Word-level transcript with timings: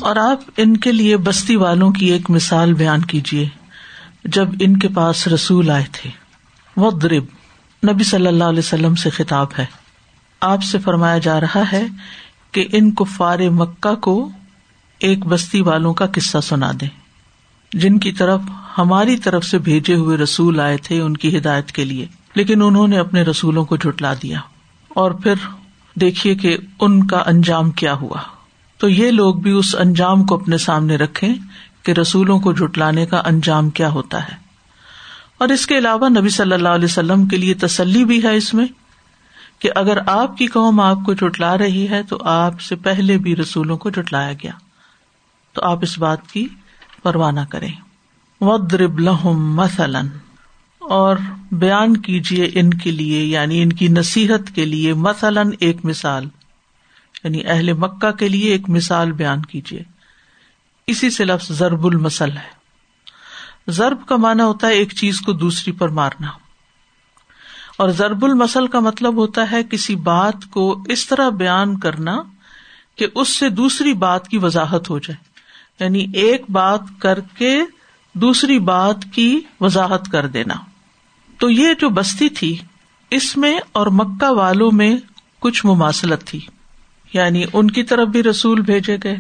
اور 0.01 0.17
آپ 0.17 0.41
ان 0.57 0.77
کے 0.77 0.93
لیے 0.93 1.17
بستی 1.17 1.57
والوں 1.57 1.91
کی 1.91 2.07
ایک 2.07 2.31
مثال 2.31 2.73
بیان 2.73 3.01
کیجیے 3.01 3.49
جب 4.25 4.49
ان 4.61 4.77
کے 4.77 4.89
پاس 4.89 5.29
رسول 5.29 5.71
آئے 5.71 5.85
تھے۔ 5.93 6.11
وَاضْرِبْ 6.77 7.25
نبی 7.93 8.05
صلی 8.05 8.27
اللہ 8.27 8.45
علیہ 8.45 8.59
وسلم 8.59 8.95
سے 8.95 9.11
خطاب 9.11 9.47
ہے۔ 9.59 9.65
آپ 10.41 10.63
سے 10.63 10.79
فرمایا 10.79 11.19
جا 11.19 11.41
رہا 11.41 11.63
ہے 11.73 11.87
کہ 12.53 12.65
ان 12.73 12.93
کفار 12.93 13.39
مکہ 13.39 13.95
کو 13.95 14.31
ایک 15.03 15.27
بستی 15.27 15.61
والوں 15.61 15.95
کا 15.95 16.07
قصہ 16.07 16.39
سنا 16.43 16.73
دے 16.81 16.87
جن 17.73 17.99
کی 17.99 18.13
طرف 18.13 18.41
ہماری 18.79 19.17
طرف 19.17 19.45
سے 19.45 19.59
بھیجے 19.59 19.95
ہوئے 19.95 20.17
رسول 20.17 20.61
آئے 20.61 20.77
تھے 20.77 21.01
ان 21.01 21.17
کی 21.17 21.39
ہدایت 21.39 21.73
کے 21.73 21.85
لیے، 21.85 22.07
لیکن 22.35 22.63
انہوں 22.63 22.89
نے 22.89 22.99
اپنے 22.99 23.23
رسولوں 23.23 23.65
کو 23.65 23.77
جٹلا 23.77 24.15
دیا۔ 24.15 24.41
اور 24.89 25.11
پھر 25.11 25.35
دیکھیے 25.95 26.35
کہ 26.35 26.57
ان 26.81 27.07
کا 27.07 27.23
انجام 27.27 27.71
کیا 27.71 27.95
ہوا۔ 27.95 28.19
تو 28.79 28.89
یہ 28.89 29.11
لوگ 29.11 29.35
بھی 29.35 29.51
اس 29.51 29.77
انجام 29.79 30.25
کو 30.25 30.35
اپنے 30.35 30.59
سامنے 30.59 30.97
رکھے 30.97 31.29
کہ 31.83 31.93
رسولوں 31.93 32.41
کو 32.41 32.53
جٹلانے 32.53 33.07
کا 33.07 33.23
انجام 33.25 33.71
کیا 33.71 33.89
ہوتا 33.89 34.25
ہے۔ 34.25 34.37
اور 35.39 35.49
اس 35.49 35.67
کے 35.67 35.79
علاوہ 35.79 36.09
نبی 36.09 36.29
صلی 36.29 36.53
اللہ 36.53 36.69
علیہ 36.69 36.85
وسلم 36.85 37.27
کے 37.27 37.37
لیے 37.37 37.55
تسلی 37.55 38.05
بھی 38.05 38.23
ہے 38.23 38.37
اس 38.37 38.55
میں 38.55 38.67
کہ 39.59 39.71
اگر 39.75 39.99
آپ 40.07 40.37
کی 40.37 40.47
قوم 40.47 40.81
آپ 40.81 40.99
کو 41.07 41.15
جٹلا 41.15 41.59
رہی 41.59 41.89
ہے 41.89 42.03
تو 42.03 42.19
آپ 42.21 42.61
سے 42.61 42.77
پہلے 42.77 43.19
بھی 43.19 43.37
رسولوں 43.37 43.77
کو 43.77 43.91
جٹلایا 43.91 44.33
گیا۔ 44.33 44.53
تو 45.53 45.63
آپ 45.65 45.79
اس 45.83 45.99
بات 45.99 46.31
کی 46.31 46.49
پرواہ 47.03 47.31
نہ 47.31 47.41
کریں۔ 47.51 47.73
ودرب 48.41 48.99
لہم 48.99 49.55
مثلاً۔ 49.57 50.09
اور 50.79 51.17
بیان 51.53 51.97
کیجیے 51.97 52.51
ان 52.55 52.75
کے 52.75 52.91
لیے 52.91 53.25
یعنی 53.25 53.63
ان 53.63 53.73
کی 53.73 53.89
نصیحت 53.89 54.55
کے 54.55 54.65
لیے 54.65 54.95
مثلاً 54.95 55.51
ایک 55.61 55.85
مثال۔ 55.85 56.25
یعنی 57.25 57.47
اہل 57.47 57.73
مکہ 57.73 58.11
کے 58.11 58.29
لیے 58.29 58.53
ایک 58.53 58.69
مثال 58.69 59.13
بیان 59.13 59.43
کیجیے 59.43 59.83
اسی 60.87 61.11
سے 61.11 61.25
لفظ 61.25 61.53
ضرب 61.53 61.87
المسل 61.87 62.37
ہے۔ 62.37 62.63
ضرب 63.69 64.07
کا 64.07 64.17
مانا 64.17 64.47
ہوتا 64.47 64.67
ہے 64.67 64.73
ایک 64.73 64.95
چیز 64.95 65.21
کو 65.21 65.33
دوسری 65.33 65.73
پر 65.73 65.89
مارنا۔ 65.89 66.27
اور 67.79 67.89
ضرب 67.89 68.25
المسل 68.25 68.67
کا 68.67 68.81
مطلب 68.81 69.17
ہوتا 69.17 69.51
ہے 69.51 69.63
کسی 69.71 69.97
بات 69.97 70.47
کو 70.51 70.83
اس 70.87 71.07
طرح 71.07 71.29
بیان 71.29 71.79
کرنا 71.79 72.23
کہ 72.97 73.07
اس 73.15 73.29
سے 73.29 73.49
دوسری 73.49 73.95
بات 73.95 74.29
کی 74.29 74.39
وضاحت 74.39 74.91
ہو 74.91 74.99
جائے۔ 74.99 75.32
یعنی 75.81 76.07
ایک 76.13 76.43
بات 76.49 76.81
کر 76.99 77.21
کے 77.21 77.61
دوسری 78.15 78.59
بات 78.59 78.97
کی 79.15 79.41
وضاحت 79.61 80.11
کر 80.13 80.27
دینا۔ 80.27 80.55
تو 81.39 81.51
یہ 81.51 81.69
جو 81.81 81.89
بستی 81.89 82.29
تھی، 82.29 82.57
اس 83.11 83.37
میں 83.37 83.61
اور 83.73 83.87
مکہ 83.87 84.31
والوں 84.31 84.71
میں 84.73 84.97
کچھ 85.39 85.67
مماثلت 85.67 86.25
تھی۔ 86.25 86.41
یعنی 87.13 87.45
ان 87.53 87.71
کی 87.71 87.83
طرف 87.83 88.09
بھی 88.09 88.23
رسول 88.23 88.61
بھیجے 88.61 88.97
گئے 89.05 89.17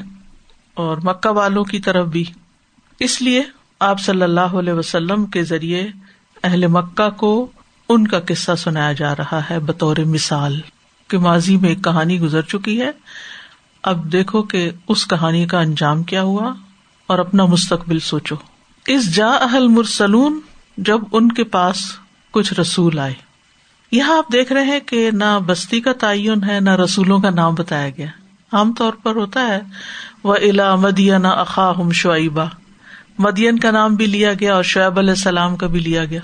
اور 0.75 0.97
مکہ 1.03 1.28
والوں 1.28 1.64
کی 1.64 1.80
طرف 1.80 2.06
بھی۔ 2.06 2.25
اس 2.98 3.23
لیے 3.23 3.42
آپ 3.80 4.00
صلی 4.00 4.23
اللہ 4.23 4.41
علیہ 4.41 4.73
وسلم 4.73 5.27
کے 5.27 5.42
ذریعے 5.42 5.89
اہل 6.45 6.67
مکہ 6.67 7.11
کو 7.11 7.50
ان 7.89 8.06
کا 8.06 8.20
قصہ 8.20 8.55
سنایا 8.58 8.92
جا 8.92 9.17
رہا 9.17 9.41
ہے 9.50 9.58
بطور 9.58 9.97
مثال۔ 9.97 10.61
کہ 11.08 11.19
ماضی 11.19 11.56
میں 11.56 11.69
ایک 11.69 11.84
کہانی 11.84 12.20
گزر 12.20 12.42
چکی 12.42 12.80
ہے۔ 12.80 12.91
اب 13.83 14.12
دیکھو 14.12 14.42
کہ 14.42 14.70
اس 14.88 15.06
کہانی 15.06 15.47
کا 15.47 15.61
انجام 15.61 16.02
کیا 16.02 16.22
ہوا 16.22 16.55
اور 17.06 17.19
اپنا 17.19 17.44
مستقبل 17.44 17.98
سوچو۔ 17.98 18.34
اس 18.86 19.14
جا 19.14 19.28
اہل 19.28 19.69
مرسلون 19.69 20.41
جب 20.77 20.98
ان 21.12 21.33
کے 21.33 21.44
پاس 21.44 21.77
کچھ 22.30 22.61
رسول 22.61 22.98
آئے۔ 22.98 23.14
یہاں 23.92 24.19
آپ 24.19 24.33
دیکھ 24.33 24.52
رہے 24.52 24.64
ہیں 24.64 24.80
کہ 24.80 25.11
نہ 25.12 25.39
بستی 25.46 25.80
کا 25.80 25.92
تعین 25.92 26.45
ہے، 26.45 26.61
نہ 26.61 26.70
رسولوں 26.70 27.18
کا 27.18 27.30
نام 27.30 27.55
بتایا 27.55 27.89
گیا۔ 27.89 28.07
عام 28.52 28.73
طور 28.73 28.92
پر 28.92 29.17
ہوتا 29.17 29.46
ہے 29.46 29.61
وہ 30.23 30.34
الا 30.34 30.74
مدین 30.74 31.27
اخاہم 31.27 31.92
شعیبہ 31.92 32.45
مدین 33.18 33.58
کا 33.58 33.70
نام 33.70 33.95
بھی 33.95 34.07
لیا 34.07 34.33
گیا 34.33 34.55
اور 34.55 34.62
شعیب 34.62 34.98
علیہ 34.98 35.11
السلام 35.11 35.57
کا 35.57 35.67
بھی 35.67 35.80
لیا 35.80 36.05
گیا۔ 36.05 36.20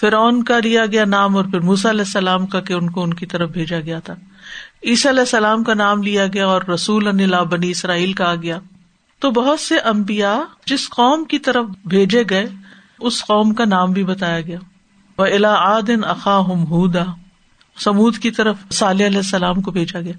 فرعون 0.00 0.44
کا 0.44 0.58
لیا 0.64 0.86
گیا 0.86 1.04
نام 1.04 1.36
اور 1.36 1.44
پھر 1.44 1.60
موسا 1.60 1.90
علیہ 1.90 2.00
السلام 2.00 2.46
کا 2.46 2.60
کہ 2.60 2.72
ان 2.72 2.90
کو 2.90 3.02
ان 3.02 3.14
کی 3.14 3.26
طرف 3.26 3.50
بھیجا 3.50 3.80
گیا 3.80 3.98
تھا۔ 3.98 4.14
عیسی 4.84 5.08
علیہ 5.08 5.20
السلام 5.20 5.64
کا 5.64 5.74
نام 5.74 6.02
لیا 6.02 6.26
گیا 6.26 6.46
اور 6.46 6.62
رسول 6.62 7.28
بنی 7.44 7.70
اسرائیل 7.70 8.12
کا 8.12 8.34
گیا۔ 8.34 8.58
تو 9.18 9.30
بہت 9.30 9.60
سے 9.60 9.78
امبیا 9.78 10.40
جس 10.66 10.88
قوم 10.88 11.24
کی 11.24 11.38
طرف 11.38 11.66
بھیجے 11.84 12.22
گئے، 12.30 12.46
اس 12.98 13.20
قوم 13.22 13.54
کا 13.54 13.64
نام 13.64 13.92
بھی 13.92 14.04
بتایا 14.04 14.40
گیا۔ 14.40 14.58
وہ 15.18 15.26
الا 15.26 15.54
آدن 15.54 16.04
اقا 16.04 16.40
ہدا 16.40 17.04
سمود 17.78 18.18
کی 18.18 18.30
طرف 18.30 18.56
صالح 18.70 19.06
علیہ 19.06 19.16
السلام 19.16 19.60
کو 19.60 19.70
بھیجا 19.70 20.00
گیا۔ 20.00 20.12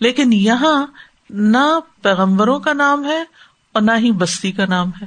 لیکن 0.00 0.32
یہاں 0.32 0.86
نہ 1.30 1.78
پیغمبروں 2.02 2.60
کا 2.60 2.72
نام 2.72 3.04
ہے 3.04 3.24
اور 3.72 3.82
نہ 3.82 3.90
ہی 3.98 4.12
بستی 4.12 4.52
کا 4.52 4.66
نام 4.66 4.88
ہے۔ 4.88 5.06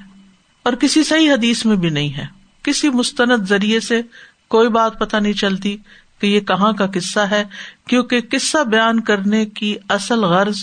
اور 0.64 0.74
کسی 0.74 1.04
صحیح 1.04 1.32
حدیث 1.32 1.66
میں 1.66 1.76
بھی 1.76 1.90
نہیں 1.90 2.18
ہے۔ 2.18 2.26
کسی 2.64 2.90
مستند 2.90 3.46
ذریعے 3.46 3.80
سے 3.80 4.02
کوئی 4.48 4.70
بات 4.70 5.00
پتہ 5.00 5.18
نہیں 5.18 5.34
چلتی۔ 5.34 5.78
کہ 6.20 6.28
یہ 6.28 6.40
کہاں 6.40 6.74
کا 6.74 6.88
قصہ 6.88 7.20
ہے، 7.20 7.44
کیونکہ 7.88 8.22
قصہ 8.32 8.64
بیان 8.64 9.00
کرنے 9.00 9.46
کی 9.46 9.76
اصل 9.90 10.24
غرض 10.24 10.58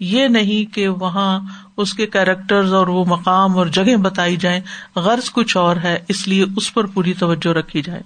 یہ 0.00 0.28
نہیں 0.28 0.74
کہ 0.74 0.88
وہاں 0.88 1.40
اس 1.76 1.94
کے 1.94 2.06
کیریکٹر 2.06 2.72
اور 2.72 2.86
وہ 2.86 3.04
مقام 3.04 3.58
اور 3.58 3.66
جگہ 3.66 3.96
بتائی 3.96 4.36
جائیں، 4.36 4.60
غرض 4.96 5.30
کچھ 5.30 5.56
اور 5.56 5.76
ہے، 5.76 5.98
اس 6.08 6.28
لیے 6.28 6.44
اس 6.56 6.74
پر 6.74 6.86
پوری 6.86 7.14
توجہ 7.14 7.52
رکھی 7.52 7.82
جائے۔ 7.82 8.02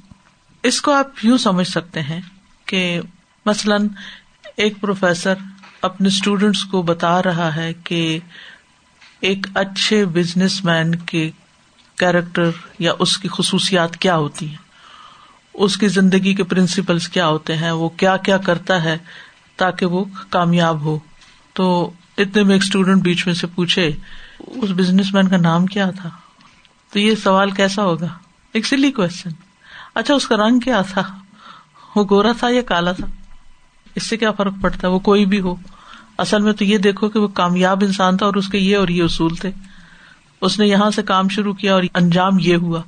اس 0.62 0.83
کو 0.83 0.93
آپ 0.93 1.07
یوں 1.23 1.39
سمجھ 1.39 1.69
سکتے 1.69 2.03
ہیں 2.03 2.21
کہ 2.67 3.01
مثلاً 3.47 3.89
ایک 4.57 4.81
پروفیسر 4.81 5.34
اپنے 5.83 6.09
اسٹوڈینٹس 6.09 6.65
کو 6.65 6.83
بتا 6.83 7.23
رہا 7.23 7.57
ہے 7.57 7.73
کہ 7.84 8.19
ایک 9.21 9.47
اچھے 9.55 10.05
بزنس 10.05 10.65
مین 10.65 10.95
کے 10.95 11.31
کیریکٹر 11.97 12.51
یا 12.78 12.93
اس 12.99 13.19
کی 13.19 13.28
خصوصیات 13.33 13.97
کیا 13.97 14.17
ہوتی 14.17 14.49
ہیں۔ 14.49 14.66
اس 15.56 15.77
کی 15.77 15.89
زندگی 15.89 16.34
کے 16.34 16.44
پرنسپلس 16.44 17.09
کیا 17.09 17.28
ہوتے 17.28 17.56
ہیں؟ 17.56 17.71
وہ 17.71 17.89
کیا 17.89 18.17
کیا 18.17 18.37
کرتا 18.37 18.84
ہے 18.84 18.99
تاکہ 19.56 19.87
وہ 19.87 20.05
کامیاب 20.31 20.81
ہو؟ 20.81 20.99
تو 21.53 21.91
اتنے 22.19 22.43
میں 22.43 22.55
ایک 22.55 22.62
اسٹوڈینٹ 22.62 23.03
بیچ 23.03 23.27
میں 23.27 23.34
سے 23.34 23.47
پوچھے، 23.47 23.91
اس 24.41 24.71
بزنس 24.71 25.15
مین 25.15 25.28
کا 25.28 25.37
نام 25.37 25.66
کیا 25.66 25.91
تھا؟ 25.91 26.11
تو 26.93 26.99
یہ 26.99 27.15
سوال 27.15 27.50
کیسا 27.50 27.83
ہوگا؟ 27.83 28.06
ایک 28.53 28.66
سلی 28.66 28.93
کوشچن 28.93 29.31
اچھا 29.95 30.15
اس 30.15 30.28
کا 30.28 30.37
رنگ 30.37 30.61
کیا 30.61 30.83
تھا؟ 30.83 31.03
وہ 31.97 32.05
گورا 32.11 32.33
تھا 32.39 32.49
یا 32.49 32.62
کالا 32.62 32.93
تھا؟ 32.93 33.06
اس 33.95 34.06
سے 34.06 34.16
کیا 34.16 34.33
فرق 34.33 34.53
پڑتا 34.62 34.89
ہے؟ 34.89 34.93
وہ 34.93 34.99
کوئی 34.99 35.27
بھی 35.27 35.41
ہو۔ 35.41 35.55
اصل 36.19 36.43
میں 36.43 36.53
تو 36.53 36.65
یہ 36.65 36.78
دیکھو 36.78 37.09
کہ 37.09 37.19
وہ 37.19 37.28
کامیاب 37.28 37.84
انسان 37.84 38.16
تھا 38.16 38.27
اور 38.27 38.34
اس 38.34 38.49
کے 38.49 38.59
یہ 38.59 38.77
اور 38.77 38.89
یہ 38.89 39.03
اصول 39.03 39.37
تھے۔ 39.37 39.50
اس 40.41 40.59
نے 40.59 40.66
یہاں 40.66 40.91
سے 40.91 41.03
کام 41.03 41.28
شروع 41.28 41.55
کیا 41.55 41.75
اور 41.75 41.83
انجام 41.95 42.39
یہ 42.39 42.56
ہوا۔ 42.56 42.83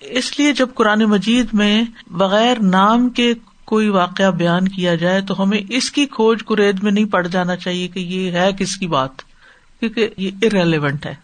اس 0.00 0.38
لیے 0.38 0.52
جب 0.52 0.68
قرآن 0.74 0.98
مجید 0.98 1.46
میں 1.52 1.84
بغیر 2.06 2.60
نام 2.62 3.08
کے 3.08 3.34
کوئی 3.64 3.88
واقعہ 3.88 4.30
بیان 4.30 4.68
کیا 4.68 4.94
جائے 4.94 5.20
تو 5.20 5.42
ہمیں 5.42 5.60
اس 5.68 5.90
کی 5.90 6.06
کھوج 6.06 6.42
کرید 6.42 6.82
میں 6.82 6.92
نہیں 6.92 7.04
پڑ 7.04 7.26
جانا 7.26 7.56
چاہیے 7.56 7.88
کہ 7.88 7.98
یہ 7.98 8.30
ہے 8.30 8.50
کس 8.58 8.76
کی 8.76 8.86
بات، 8.86 9.10
کیونکہ 9.80 10.08
یہ 10.16 10.30
ارریلیونٹ 10.42 11.06
ہے۔ 11.06 11.14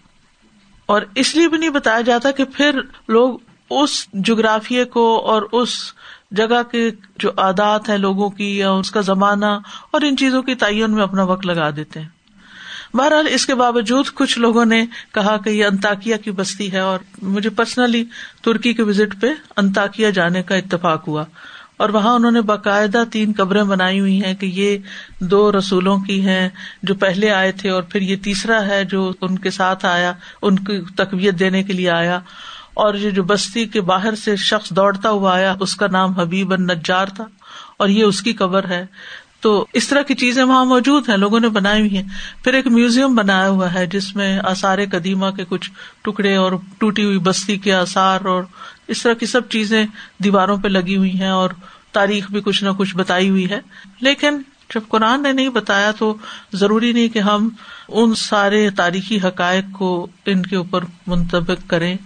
اور 0.87 1.03
اس 1.15 1.37
لیے 1.37 1.49
بھی 1.49 1.59
نہیں 1.59 1.71
بتایا 1.71 2.01
جاتا 2.01 2.31
کہ 2.31 2.45
پھر 2.45 2.81
لوگ 3.09 3.39
اس 3.71 4.07
جغرافیے 4.13 4.85
کو 4.85 5.23
اور 5.27 5.43
اس 5.53 5.69
جگہ 6.31 6.63
کے 6.71 6.91
جو 7.19 7.31
عادات 7.37 7.89
ہے 7.89 7.99
لوگوں 7.99 8.31
کی 8.31 8.59
یا 8.59 8.71
اس 8.71 8.91
کا 8.91 9.01
زمانہ 9.01 9.59
اور 9.91 10.01
ان 10.01 10.17
چیزوں 10.17 10.43
کی 10.43 10.55
تعین 10.55 10.91
میں 10.91 11.03
اپنا 11.03 11.23
وقت 11.23 11.47
لگا 11.47 11.71
دیتے 11.71 12.01
ہیں۔ 12.01 12.09
بہرحال 12.95 13.27
اس 13.31 13.47
کے 13.47 13.55
باوجود 13.55 14.05
کچھ 14.15 14.39
لوگوں 14.39 14.65
نے 14.65 14.87
کہا 15.15 15.37
کہ 15.37 15.51
یہ 15.51 15.65
انتاکیا 15.65 16.17
کی 16.17 16.31
بستی 16.31 16.73
ہے 16.73 16.79
اور 16.79 16.99
مجھے 17.23 17.51
پرسنلی 17.51 18.05
ترکی 18.43 18.73
کے 18.73 18.83
وزٹ 18.83 19.21
پہ 19.21 19.27
انتاکیا 19.57 20.11
جانے 20.11 20.43
کا 20.43 20.55
اتفاق 20.55 21.09
ہوا 21.09 21.25
اور 21.77 21.89
وہاں 21.89 22.15
انہوں 22.15 22.31
نے 22.31 22.41
باقاعدہ 22.41 23.05
تین 23.13 23.33
قبریں 23.37 23.63
بنائی 23.63 24.01
ہوئی 24.01 24.25
ہیں 24.25 24.35
کہ 24.35 24.47
یہ 24.47 24.79
دو 25.21 25.53
رسولوں 25.53 25.99
کی 25.99 26.21
ہیں 26.27 26.49
جو 26.83 26.95
پہلے 26.95 27.31
آئے 27.31 27.53
تھے 27.53 27.71
اور 27.71 27.83
پھر 27.83 28.01
یہ 28.01 28.17
تیسرا 28.17 28.67
ہے 28.67 28.85
جو 28.85 29.13
ان 29.21 29.39
کے 29.39 29.51
ساتھ 29.51 29.85
آیا، 29.85 30.13
ان 30.43 30.59
کی 30.59 30.81
تقویت 30.97 31.39
دینے 31.39 31.63
کے 31.63 31.73
لیے 31.73 31.91
آیا 31.91 32.21
اور 32.75 32.95
یہ 32.95 33.11
جو 33.11 33.23
بستی 33.23 33.65
کے 33.65 33.81
باہر 33.81 34.15
سے 34.15 34.37
شخص 34.37 34.71
دوڑتا 34.71 35.11
ہوا 35.11 35.35
آیا، 35.35 35.55
اس 35.61 35.77
کا 35.77 35.87
نام 35.87 36.13
حبیب 36.13 36.53
النجار 36.53 37.07
تھا 37.07 37.25
اور 37.77 37.89
یہ 37.89 38.05
اس 38.05 38.23
کی 38.23 38.33
قبر 38.33 38.69
ہے۔ 38.69 38.87
تو 39.41 39.67
اس 39.73 39.89
طرح 39.89 40.03
کی 40.03 40.15
چیزیں 40.15 40.45
وہاں 40.45 40.65
موجود 40.65 41.09
ہیں، 41.09 41.17
لوگوں 41.17 41.41
نے 41.41 41.49
بنائی 41.49 41.81
ہوئی 41.81 41.97
ہیں۔ 41.97 42.09
پھر 42.45 42.55
ایک 42.55 42.67
میوزیم 42.67 43.15
بنایا 43.15 43.49
ہوا 43.49 43.75
ہے، 43.75 43.87
جس 43.87 44.17
میں 44.17 44.41
آثار 44.45 44.79
قدیمہ 44.93 45.27
کے 45.37 45.45
کچھ 45.49 45.71
ٹکڑے 46.03 46.37
اور 46.37 46.53
ٹوٹی 46.79 47.05
ہوئی 47.05 47.19
بستی 47.19 47.57
کے 47.57 47.75
آثار 47.75 48.21
اور 48.25 48.43
اس 48.89 49.03
طرح 49.03 49.13
کی 49.13 49.27
سب 49.27 49.49
چیزیں 49.49 49.87
دیواروں 50.25 50.57
پہ 50.57 50.69
لگی 50.69 50.97
ہوئی 50.97 51.21
ہیں 51.21 51.29
اور 51.29 51.51
تاریخ 51.93 52.31
بھی 52.31 52.41
کچھ 52.45 52.65
نہ 52.65 52.69
کچھ 52.79 52.97
بتائی 52.97 53.29
ہوئی 53.29 53.51
ہے۔ 53.51 53.61
لیکن 54.01 54.43
جب 54.75 54.81
قرآن 54.89 55.23
نے 55.23 55.33
نہیں 55.33 55.49
بتایا 55.49 55.91
تو 55.91 56.17
ضروری 56.53 56.93
نہیں 56.93 57.09
کہ 57.09 57.19
ہم 57.19 57.49
ان 57.89 58.15
سارے 58.15 58.71
تاریخی 58.71 59.19
حقائق 59.25 59.65
کو 59.73 60.07
ان 60.27 60.43
کے 60.43 60.57
اوپر 60.57 60.85
منتبک 61.07 61.71
کریں۔ 61.71 61.97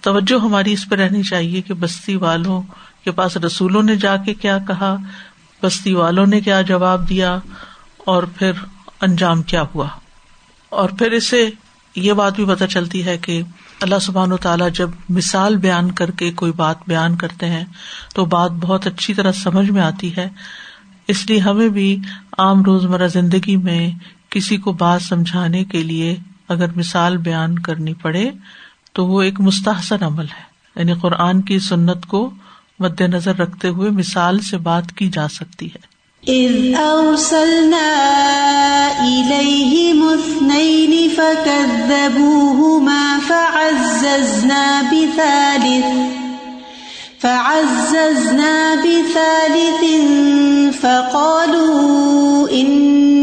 توجہ 0.00 0.44
ہماری 0.44 0.72
اس 0.72 0.88
پہ 0.88 0.94
رہنی 0.94 1.22
چاہیے 1.22 1.60
کہ 1.60 1.74
بستی 1.74 2.16
والوں 2.16 2.62
کے 3.04 3.10
پاس 3.10 3.36
رسولوں 3.36 3.82
نے 3.82 3.96
جا 3.96 4.16
کے 4.16 4.34
کیا 4.34 4.58
کہا۔ 4.58 4.96
بستی 5.64 5.92
والوں 5.92 6.26
نے 6.26 6.40
کیا 6.40 6.62
جواب 6.62 7.08
دیا 7.08 7.38
اور 7.98 8.22
پھر 8.22 8.52
انجام 9.00 9.42
کیا 9.42 9.62
ہوا؟ 9.74 9.88
اور 10.68 10.88
پھر 10.88 11.10
اسے 11.10 11.50
یہ 11.96 12.12
بات 12.12 12.36
بھی 12.36 12.44
پتہ 12.44 12.64
چلتی 12.64 13.06
ہے 13.06 13.18
کہ 13.18 13.42
اللہ 13.80 13.98
سبحان 14.00 14.32
و 14.32 14.36
تعالیٰ 14.36 14.68
جب 14.70 14.90
مثال 15.08 15.56
بیان 15.56 15.92
کر 15.92 16.10
کے 16.10 16.32
کوئی 16.32 16.52
بات 16.52 16.76
بیان 16.86 17.16
کرتے 17.16 17.46
ہیں 17.46 17.64
تو 18.14 18.24
بات 18.24 18.50
بہت 18.50 18.86
اچھی 18.86 19.14
طرح 19.14 19.32
سمجھ 19.32 19.70
میں 19.70 19.82
آتی 19.82 20.16
ہے۔ 20.16 20.28
اس 21.08 21.30
لیے 21.30 21.38
ہمیں 21.38 21.68
بھی 21.68 21.98
عام 22.38 22.62
روزمرہ 22.62 23.08
زندگی 23.08 23.56
میں 23.56 23.90
کسی 24.30 24.56
کو 24.56 24.72
بات 24.72 25.02
سمجھانے 25.02 25.64
کے 25.64 25.82
لیے 25.82 26.16
اگر 26.48 26.66
مثال 26.76 27.16
بیان 27.16 27.58
کرنی 27.58 27.94
پڑے 27.94 28.30
تو 28.92 29.06
وہ 29.06 29.22
ایک 29.22 29.40
مستحسن 29.40 30.02
عمل 30.02 30.24
ہے۔ 30.24 30.54
یعنی 30.76 30.92
قرآن 30.94 31.42
کی 31.42 31.58
سنت 31.58 32.06
کو 32.06 32.30
مد 32.78 33.00
نظر 33.00 33.36
رکھتے 33.36 33.68
ہوئے 33.68 33.90
مثال 33.90 34.40
سے 34.40 34.56
بات 34.56 34.92
کی 34.92 35.08
جا 35.08 35.28
سکتی 35.28 35.66
ہے۔ 35.66 35.94
فعززنا 47.20 48.74
بثالث 48.82 49.84
فقالوا 50.80 52.48
إنا 52.50 53.13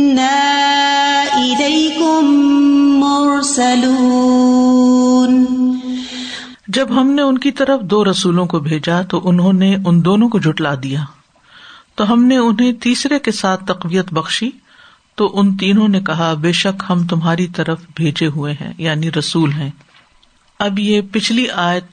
جب 6.73 7.01
ہم 7.01 7.12
نے 7.12 7.21
ان 7.21 7.38
کی 7.38 7.51
طرف 7.51 7.81
دو 7.81 8.12
رسولوں 8.12 8.45
کو 8.45 8.59
بھیجا 8.59 9.01
تو 9.01 9.29
انہوں 9.29 9.53
نے 9.53 9.75
ان 9.85 10.06
دونوں 10.06 10.29
کو 10.29 10.39
جٹلا 10.39 10.75
دیا۔ 10.83 11.03
تو 11.95 12.13
ہم 12.13 12.23
نے 12.23 12.38
انہیں 12.38 12.73
تیسرے 12.73 13.19
کے 13.19 13.31
ساتھ 13.31 13.65
تقویت 13.65 14.13
بخشی۔ 14.13 14.50
تو 15.15 15.39
ان 15.39 15.57
تینوں 15.57 15.88
نے 15.88 16.01
کہا، 16.01 16.33
بے 16.33 16.51
شک 16.51 16.83
ہم 16.89 17.07
تمہاری 17.07 17.47
طرف 17.47 17.81
بھیجے 17.95 18.27
ہوئے 18.27 18.53
ہیں 18.53 18.73
یعنی 18.77 19.12
رسول 19.12 19.51
ہیں۔ 19.53 19.69
اب 20.59 20.79
یہ 20.79 21.01
پچھلی 21.12 21.50
آیت 21.50 21.83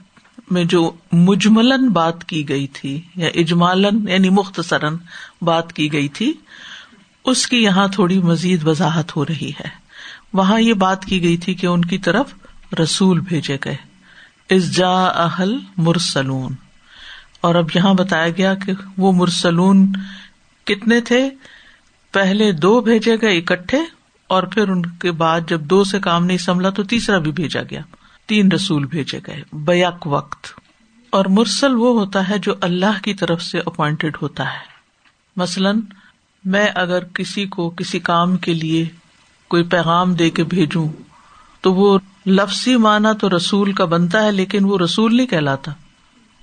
میں 0.50 0.64
جو 0.64 0.90
مجملن 1.12 1.88
بات 1.88 2.24
کی 2.24 2.48
گئی 2.48 2.66
تھی، 2.66 3.00
یا 3.16 3.28
اجمالن 3.34 4.08
یعنی 4.08 4.30
مختصراً 4.30 4.96
بات 5.42 5.72
کی 5.72 5.92
گئی 5.92 6.08
تھی، 6.08 6.32
اس 7.24 7.46
کی 7.46 7.56
یہاں 7.56 7.88
تھوڑی 7.88 8.18
مزید 8.18 8.66
وضاحت 8.66 9.16
ہو 9.16 9.24
رہی 9.24 9.50
ہے۔ 9.50 9.68
وہاں 10.32 10.60
یہ 10.60 10.72
بات 10.72 11.04
کی 11.04 11.22
گئی 11.22 11.36
تھی 11.36 11.54
کہ 11.54 11.66
ان 11.66 11.84
کی 11.84 11.98
طرف 11.98 12.26
رسول 12.82 13.20
بھیجے 13.20 13.56
گئے۔ 13.64 13.87
از 14.50 14.76
جا 14.76 15.06
اہل 15.06 15.58
مرسلون 15.76 16.54
اور 17.40 17.54
اب 17.54 17.68
یہاں 17.74 17.94
بتایا 17.94 18.28
گیا 18.28 18.54
کہ 18.54 18.72
وہ 18.96 19.12
مرسلون 19.12 19.92
کتنے 20.64 21.00
تھے؟ 21.00 21.30
پہلے 22.12 22.52
دو 22.52 22.80
بھیجے 22.80 23.16
گئے 23.22 23.38
اکٹھے، 23.38 23.78
اور 24.26 24.42
پھر 24.42 24.68
ان 24.68 24.82
کے 24.86 25.12
بعد 25.12 25.40
جب 25.48 25.60
دو 25.60 25.84
سے 25.84 26.00
کام 26.00 26.26
نہیں 26.26 26.38
سنبھلا 26.38 26.70
تو 26.70 26.82
تیسرا 26.82 27.18
بھی 27.18 27.32
بھیجا 27.32 27.60
گیا۔ 27.70 27.80
تین 28.26 28.52
رسول 28.52 28.84
بھیجے 28.84 29.20
گئے، 29.26 29.42
بیک 29.52 30.06
وقت۔ 30.06 30.46
اور 31.10 31.24
مرسل 31.24 31.74
وہ 31.74 32.00
ہوتا 32.00 32.28
ہے 32.28 32.38
جو 32.38 32.54
اللہ 32.60 33.02
کی 33.02 33.14
طرف 33.14 33.42
سے 33.42 33.58
اپوائنٹڈ 33.58 34.16
ہوتا 34.22 34.44
ہے۔ 34.44 34.78
مثلاً، 35.36 35.80
میں 36.44 36.66
اگر 36.74 37.04
کسی 37.04 37.46
کو 37.46 37.70
کسی 37.70 37.98
کام 37.98 38.36
کے 38.36 38.54
لیے 38.54 38.84
کوئی 39.48 39.62
پیغام 39.62 40.14
دے 40.14 40.30
کے 40.30 40.44
بھیجوں 40.44 40.88
تو 41.60 41.74
وہ 41.74 41.98
لفظی 42.26 42.76
مانا 42.76 43.12
تو 43.12 43.36
رسول 43.36 43.72
کا 43.72 43.84
بنتا 43.84 44.24
ہے، 44.24 44.32
لیکن 44.32 44.64
وہ 44.64 44.78
رسول 44.78 45.16
نہیں 45.16 45.26
کہلاتا 45.26 45.72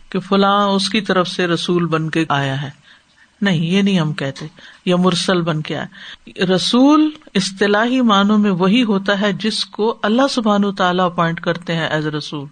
کہ 0.09 0.19
فلاں 0.19 0.67
اس 0.67 0.89
کی 0.89 1.01
طرف 1.01 1.27
سے 1.27 1.47
رسول 1.47 1.85
بن 1.85 2.09
کے 2.09 2.25
آیا 2.29 2.61
ہے۔ 2.61 2.69
نہیں، 3.41 3.57
یہ 3.57 3.81
نہیں 3.81 3.99
ہم 3.99 4.13
کہتے، 4.13 4.47
یا 4.85 4.95
مرسل 4.95 5.41
بن 5.41 5.61
کے 5.61 5.77
آئے 5.77 6.43
رسول 6.43 7.09
اصطلاحی 7.35 8.01
معنوں 8.01 8.37
میں 8.37 8.51
وہی 8.51 8.83
ہوتا 8.83 9.21
ہے 9.21 9.33
جس 9.33 9.65
کو 9.65 9.97
اللہ 10.01 10.27
سبحان 10.29 10.65
و 10.65 10.71
تعالیٰ 10.71 11.05
اپوائنٹ 11.05 11.41
کرتے 11.41 11.75
ہیں 11.75 11.87
ایز 11.87 12.07
رسول۔ 12.07 12.47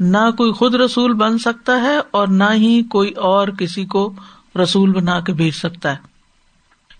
نہ 0.00 0.30
کوئی 0.36 0.52
خود 0.52 0.74
رسول 0.74 1.12
بن 1.12 1.38
سکتا 1.38 1.72
ہے 1.72 1.98
اور 2.10 2.28
نہ 2.28 2.44
ہی 2.54 2.82
کوئی 2.82 3.12
اور 3.12 3.48
کسی 3.48 3.84
کو 3.84 4.12
رسول 4.62 4.92
بنا 4.92 5.20
کے 5.20 5.32
بھیج 5.32 5.54
سکتا 5.54 5.90
ہے۔ 5.90 5.96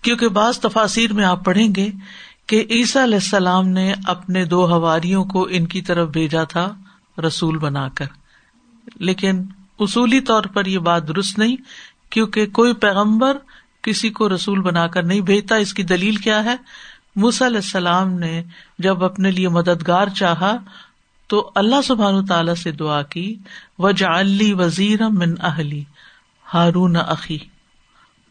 کیونکہ 0.01 0.27
بعض 0.27 0.59
تفاصیر 0.59 1.13
میں 1.13 1.25
آپ 1.25 1.45
پڑھیں 1.45 1.75
گے 1.75 1.89
کہ 2.47 2.65
عیسیٰ 2.69 3.03
علیہ 3.03 3.15
السلام 3.15 3.67
نے 3.67 3.93
اپنے 4.05 4.45
دو 4.45 4.65
ہواریوں 4.71 5.25
کو 5.25 5.47
ان 5.51 5.67
کی 5.67 5.81
طرف 5.81 6.09
بھیجا 6.09 6.43
تھا 6.43 6.75
رسول 7.27 7.57
بنا 7.57 7.89
کر۔ 7.89 8.05
لیکن 8.95 9.43
اصولی 9.79 10.19
طور 10.19 10.43
پر 10.43 10.65
یہ 10.65 10.79
بات 10.79 11.07
درست 11.07 11.39
نہیں، 11.39 11.57
کیونکہ 12.09 12.45
کوئی 12.45 12.73
پیغمبر 12.73 13.37
کسی 13.81 14.09
کو 14.09 14.29
رسول 14.29 14.61
بنا 14.61 14.87
کر 14.87 15.03
نہیں 15.03 15.21
بھیجتا۔ 15.21 15.55
اس 15.55 15.73
کی 15.73 15.83
دلیل 15.83 16.15
کیا 16.15 16.43
ہے؟ 16.43 16.55
علیہ 17.15 17.57
السلام 17.57 18.13
نے 18.13 18.43
جب 18.79 19.03
اپنے 19.03 19.31
لیے 19.31 19.49
مددگار 19.49 20.07
چاہا 20.07 20.55
تو 21.27 21.51
اللہ 21.55 21.81
سبحان 21.81 22.25
تعالی 22.25 22.55
سے 22.55 22.71
دعا 22.71 23.01
کی 23.01 23.37
و 23.79 23.91
جلی 23.91 24.53
وزیر 24.53 25.07
من 25.07 25.33
اہلی 25.41 25.83
ہارون 26.53 26.95
عقی 26.95 27.37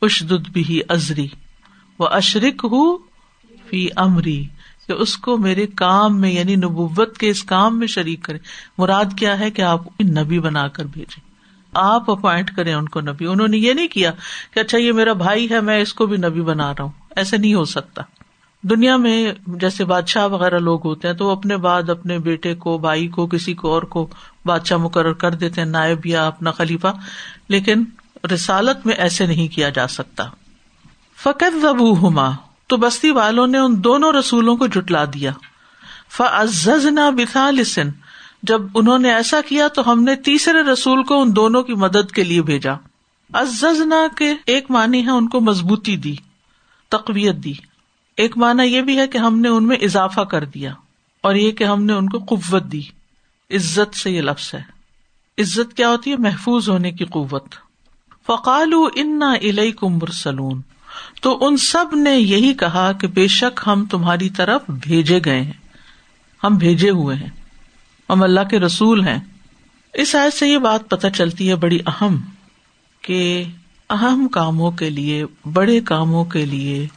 اشد 0.03 0.32
بھی 0.32 0.81
ازری 0.88 1.26
و 1.99 2.06
اشرک 2.06 2.64
ہوں 2.64 3.12
فی 3.73 3.89
امری، 3.97 4.47
کہ 4.87 4.93
اس 4.93 5.17
کو 5.17 5.39
میرے 5.39 5.67
کام 5.67 6.21
میں 6.21 6.31
یعنی 6.31 6.57
نبوت 6.57 7.19
کے 7.19 7.29
اس 7.29 7.45
کام 7.45 7.79
میں 7.79 7.87
شریک 7.87 8.23
کرے 8.23 8.39
مراد 8.79 9.05
کیا 9.17 9.39
ہے 9.39 9.51
کہ 9.51 9.63
آپ 9.63 10.03
نبی 10.03 10.39
بنا 10.39 10.69
کر 10.69 10.85
بھیجے 10.85 11.21
آپ 11.75 12.11
اپوائنٹ 12.11 12.57
کریں 12.57 12.75
ان 12.75 12.89
کو 12.89 13.01
نبی۔ 13.01 13.27
انہوں 13.27 13.49
نے 13.49 13.57
یہ 13.59 13.73
نہیں 13.73 13.89
کیا 13.89 14.13
کہ 14.55 14.61
اچھا 14.61 14.79
یہ 14.79 14.93
میرا 14.93 15.13
بھائی 15.13 15.51
ہے، 15.51 15.61
میں 15.61 15.81
اس 15.81 15.95
کو 15.95 16.07
بھی 16.07 16.17
نبی 16.17 16.41
بنا 16.41 16.73
رہا 16.73 16.83
ہوں۔ 16.83 16.91
ایسے 17.17 17.37
نہیں 17.37 17.55
ہو 17.55 17.65
سکتا۔ 17.65 18.03
دنیا 18.63 18.97
میں 18.97 19.33
جیسے 19.47 19.85
بادشاہ 19.85 20.29
وغیرہ 20.29 20.59
لوگ 20.59 20.87
ہوتے 20.87 21.09
ہیں 21.09 21.15
تو 21.15 21.27
وہ 21.27 21.31
اپنے 21.31 21.57
بعد 21.57 21.91
اپنے 21.91 22.19
بیٹے 22.19 22.55
کو، 22.55 22.79
بھائی 22.79 23.09
کو، 23.09 23.27
کسی 23.27 23.55
کو 23.55 23.69
اور 23.69 23.83
کو 23.83 24.09
بادشاہ 24.47 24.79
مقرر 24.79 25.13
کر 25.13 25.31
دیتے 25.31 25.61
ہیں، 25.61 25.69
نائب 25.69 26.07
یا 26.07 26.27
اپنا 26.27 26.51
خلیفہ۔ 26.51 26.93
لیکن 27.49 27.85
رسالت 28.35 28.87
میں 28.87 28.95
ایسے 28.95 29.27
نہیں 29.27 29.49
کیا 29.49 29.69
جا 29.69 29.87
سکتا۔ 29.87 30.25
فقت 31.23 31.61
زبو 31.63 32.09
ہما 32.09 32.31
تو 32.73 32.77
بستی 32.77 33.11
والوں 33.11 33.47
نے 33.47 33.59
ان 33.59 33.85
دونوں 33.85 34.13
رسولوں 34.13 34.57
کو 34.57 34.67
جٹلا 34.67 35.05
دیا۔ 35.05 35.33
فعز 36.11 36.69
نہ 36.69 37.11
بتا 37.11 37.51
لسن 37.51 37.89
جب 38.43 38.63
انہوں 38.75 38.99
نے 38.99 39.15
ایسا 39.15 39.41
کیا 39.41 39.69
تو 39.69 39.93
ہم 39.93 40.02
نے 40.02 40.17
تیسرے 40.17 40.62
رسول 40.62 41.02
کو 41.02 41.23
ان 41.23 41.37
دونوں 41.37 41.62
کی 41.62 41.75
مدد 41.75 42.11
کے 42.11 42.25
لیے 42.25 42.43
بھیجا۔ 42.43 42.73
ازنا 43.33 44.07
کے 44.17 44.35
ایک 44.47 44.71
معنی 44.71 45.07
ہے 45.07 45.11
ان 45.11 45.29
کو 45.29 45.41
مضبوطی 45.41 45.97
دی، 45.97 46.14
تقویت 46.88 47.35
دی۔ 47.35 47.52
ایک 48.17 48.37
معنی 48.37 48.62
یہ 48.62 48.81
بھی 48.81 48.99
ہے 48.99 49.09
کہ 49.09 49.19
ہم 49.19 49.38
نے 49.38 49.49
ان 49.49 49.67
میں 49.67 49.76
اضافہ 49.76 50.21
کر 50.21 50.45
دیا 50.45 50.73
اور 51.21 51.35
یہ 51.35 51.50
کہ 51.50 51.64
ہم 51.64 51.85
نے 51.85 51.93
ان 51.93 52.09
کو 52.09 52.19
قوت 52.19 52.62
دی۔ 52.73 52.83
عزت 53.50 53.97
سے 53.97 54.11
یہ 54.11 54.21
لفظ 54.21 54.55
ہے۔ 54.55 54.62
عزت 55.38 55.76
کیا 55.76 55.88
ہوتی 55.88 56.11
ہے؟ 56.11 56.17
محفوظ 56.17 56.69
ہونے 56.69 56.93
کی 56.93 57.05
قوت۔ 57.05 57.55
فقال 58.26 58.73
انا 58.95 59.33
الئی 59.33 59.73
کو 59.73 59.88
مرسلون۔ 59.88 60.61
تو 61.20 61.46
ان 61.46 61.56
سب 61.56 61.87
نے 61.94 62.16
یہی 62.16 62.54
کہا 62.54 62.92
کہ 62.92 63.06
بے 63.06 63.28
شک 63.28 63.61
ہم 63.66 63.84
تمہاری 63.90 64.30
طرف 64.30 64.62
بھیجے 64.68 65.20
گئے 65.25 65.40
ہیں۔ 65.40 65.52
ہم 66.44 66.54
بھیجے 66.54 66.90
ہوئے 66.90 67.16
ہیں۔ 67.16 67.30
ہم 68.11 68.22
اللہ 68.22 68.40
کے 68.50 68.58
رسول 68.58 69.08
ہیں۔ 69.08 69.18
اس 69.94 70.14
آیت 70.14 70.34
سے 70.34 70.49
یہ 70.49 70.58
بات 70.58 70.88
پتہ 70.88 71.06
چلتی 71.14 71.49
ہے 71.49 71.54
بڑی 71.54 71.78
اہم 71.87 72.16
کہ 73.02 73.44
اہم 73.90 74.28
کاموں 74.28 74.70
کے 74.70 74.90
لیے، 74.90 75.25
بڑے 75.52 75.80
کاموں 75.80 76.25
کے 76.25 76.46
لیے 76.46 76.88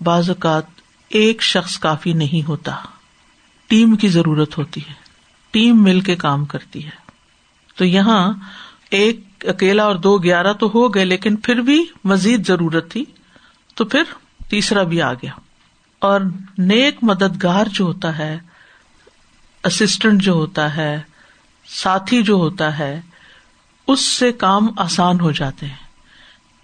بعض 0.00 0.30
اوقات 0.30 0.64
ایک 1.08 1.42
شخص 1.42 1.78
کافی 1.78 2.12
نہیں 2.12 2.48
ہوتا۔ 2.48 2.72
ٹیم 3.66 3.96
کی 3.96 4.08
ضرورت 4.08 4.58
ہوتی 4.58 4.80
ہے۔ 4.88 4.94
ٹیم 5.50 5.82
مل 5.82 6.00
کے 6.00 6.16
کام 6.16 6.44
کرتی 6.44 6.84
ہے۔ 6.84 7.10
تو 7.76 7.84
یہاں 7.84 8.32
ایک 8.90 9.20
اکیلا 9.44 9.84
اور 9.84 9.94
دو 9.94 10.18
گیارہ 10.18 10.52
تو 10.52 10.70
ہو 10.74 10.94
گئے، 10.94 11.04
لیکن 11.04 11.36
پھر 11.36 11.54
بھی 11.54 11.84
مزید 12.04 12.46
ضرورت 12.46 12.92
تھی، 12.92 13.04
تو 13.74 13.84
پھر 13.84 14.02
تیسرا 14.48 14.82
بھی 14.82 15.02
آ 15.02 15.12
گیا۔ 15.12 15.32
اور 15.98 16.20
نیک 16.58 16.98
مددگار 17.02 17.66
جو 17.72 17.84
ہوتا 17.84 18.18
ہے 18.18 18.38
اسسٹنٹ 19.64 20.22
جو 20.22 20.32
ہوتا 20.32 20.76
ہے، 20.76 21.00
ساتھی 21.68 22.22
جو 22.22 22.34
ہوتا 22.34 22.78
ہے، 22.78 23.00
اس 23.86 24.00
سے 24.00 24.32
کام 24.32 24.66
آسان 24.76 25.20
ہو 25.20 25.30
جاتے 25.30 25.66
ہیں۔ 25.66 25.90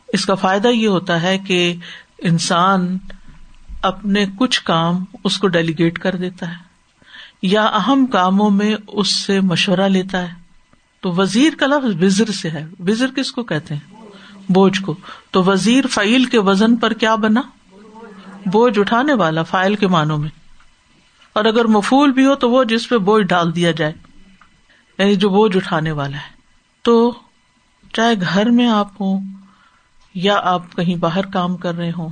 اس 0.09 0.27
کا 0.27 0.35
فائدہ 0.35 0.69
یہ 0.69 0.89
ہوتا 0.89 1.23
ہے 1.23 1.39
کہ 1.39 1.75
انسان 2.19 2.99
اپنے 3.83 4.27
کچھ 4.39 4.63
کام 4.63 5.05
اس 5.25 5.39
کو 5.39 5.49
ڈیلیگیٹ 5.49 5.99
کر 5.99 6.17
دیتا 6.17 6.51
ہے، 6.51 6.57
یا 7.43 7.65
اہم 7.65 8.07
کاموں 8.07 8.51
میں 8.51 8.77
اس 8.87 9.15
سے 9.15 9.41
مشورہ 9.41 9.89
لیتا 9.89 10.23
ہے۔ 10.23 10.46
تو 11.01 11.13
وزیر 11.13 11.53
کا 11.59 11.67
لفظ 11.67 12.03
وزر 12.03 12.33
سے 12.33 12.51
ہے۔ 12.51 12.67
وزر 12.79 13.07
کس 13.17 13.33
کو 13.33 13.43
کہتے 13.43 13.75
ہیں؟ 13.75 13.95
بوجھ 14.49 14.83
کو۔ 14.83 14.97
تو 15.31 15.45
وزیر 15.45 15.87
فعیل 15.87 16.25
کے 16.25 16.39
وزن 16.39 16.77
پر 16.77 16.93
کیا 16.93 17.15
بنا؟ 17.15 17.43
بوجھ 18.47 18.79
اٹھانے 18.79 19.13
والا 19.13 19.43
فائل 19.43 19.75
کے 19.75 19.87
معنوں 19.87 20.19
میں۔ 20.19 20.29
اور 21.33 21.45
اگر 21.45 21.65
مفول 21.65 22.13
بھی 22.13 22.27
ہو 22.27 22.35
تو 22.35 22.51
وہ 22.51 22.65
جس 22.65 22.89
پہ 22.89 22.99
بوجھ 22.99 23.27
ڈال 23.27 23.57
دیا 23.57 23.71
جائے۔ 23.71 23.93
یعنی 24.99 25.15
جو 25.15 25.29
بوجھ 25.29 25.57
اٹھانے 25.57 25.91
والا 25.91 26.17
ہے۔ 26.17 26.37
تو 26.83 27.15
چاہے 27.93 28.21
گھر 28.21 28.51
میں 28.51 28.69
آپ 28.69 28.89
ہوں 29.01 29.21
یا 30.15 30.41
آپ 30.43 30.77
کہیں 30.77 30.97
باہر 30.97 31.27
کام 31.27 31.57
کر 31.57 31.75
رہے 31.75 31.91
ہوں، 31.99 32.09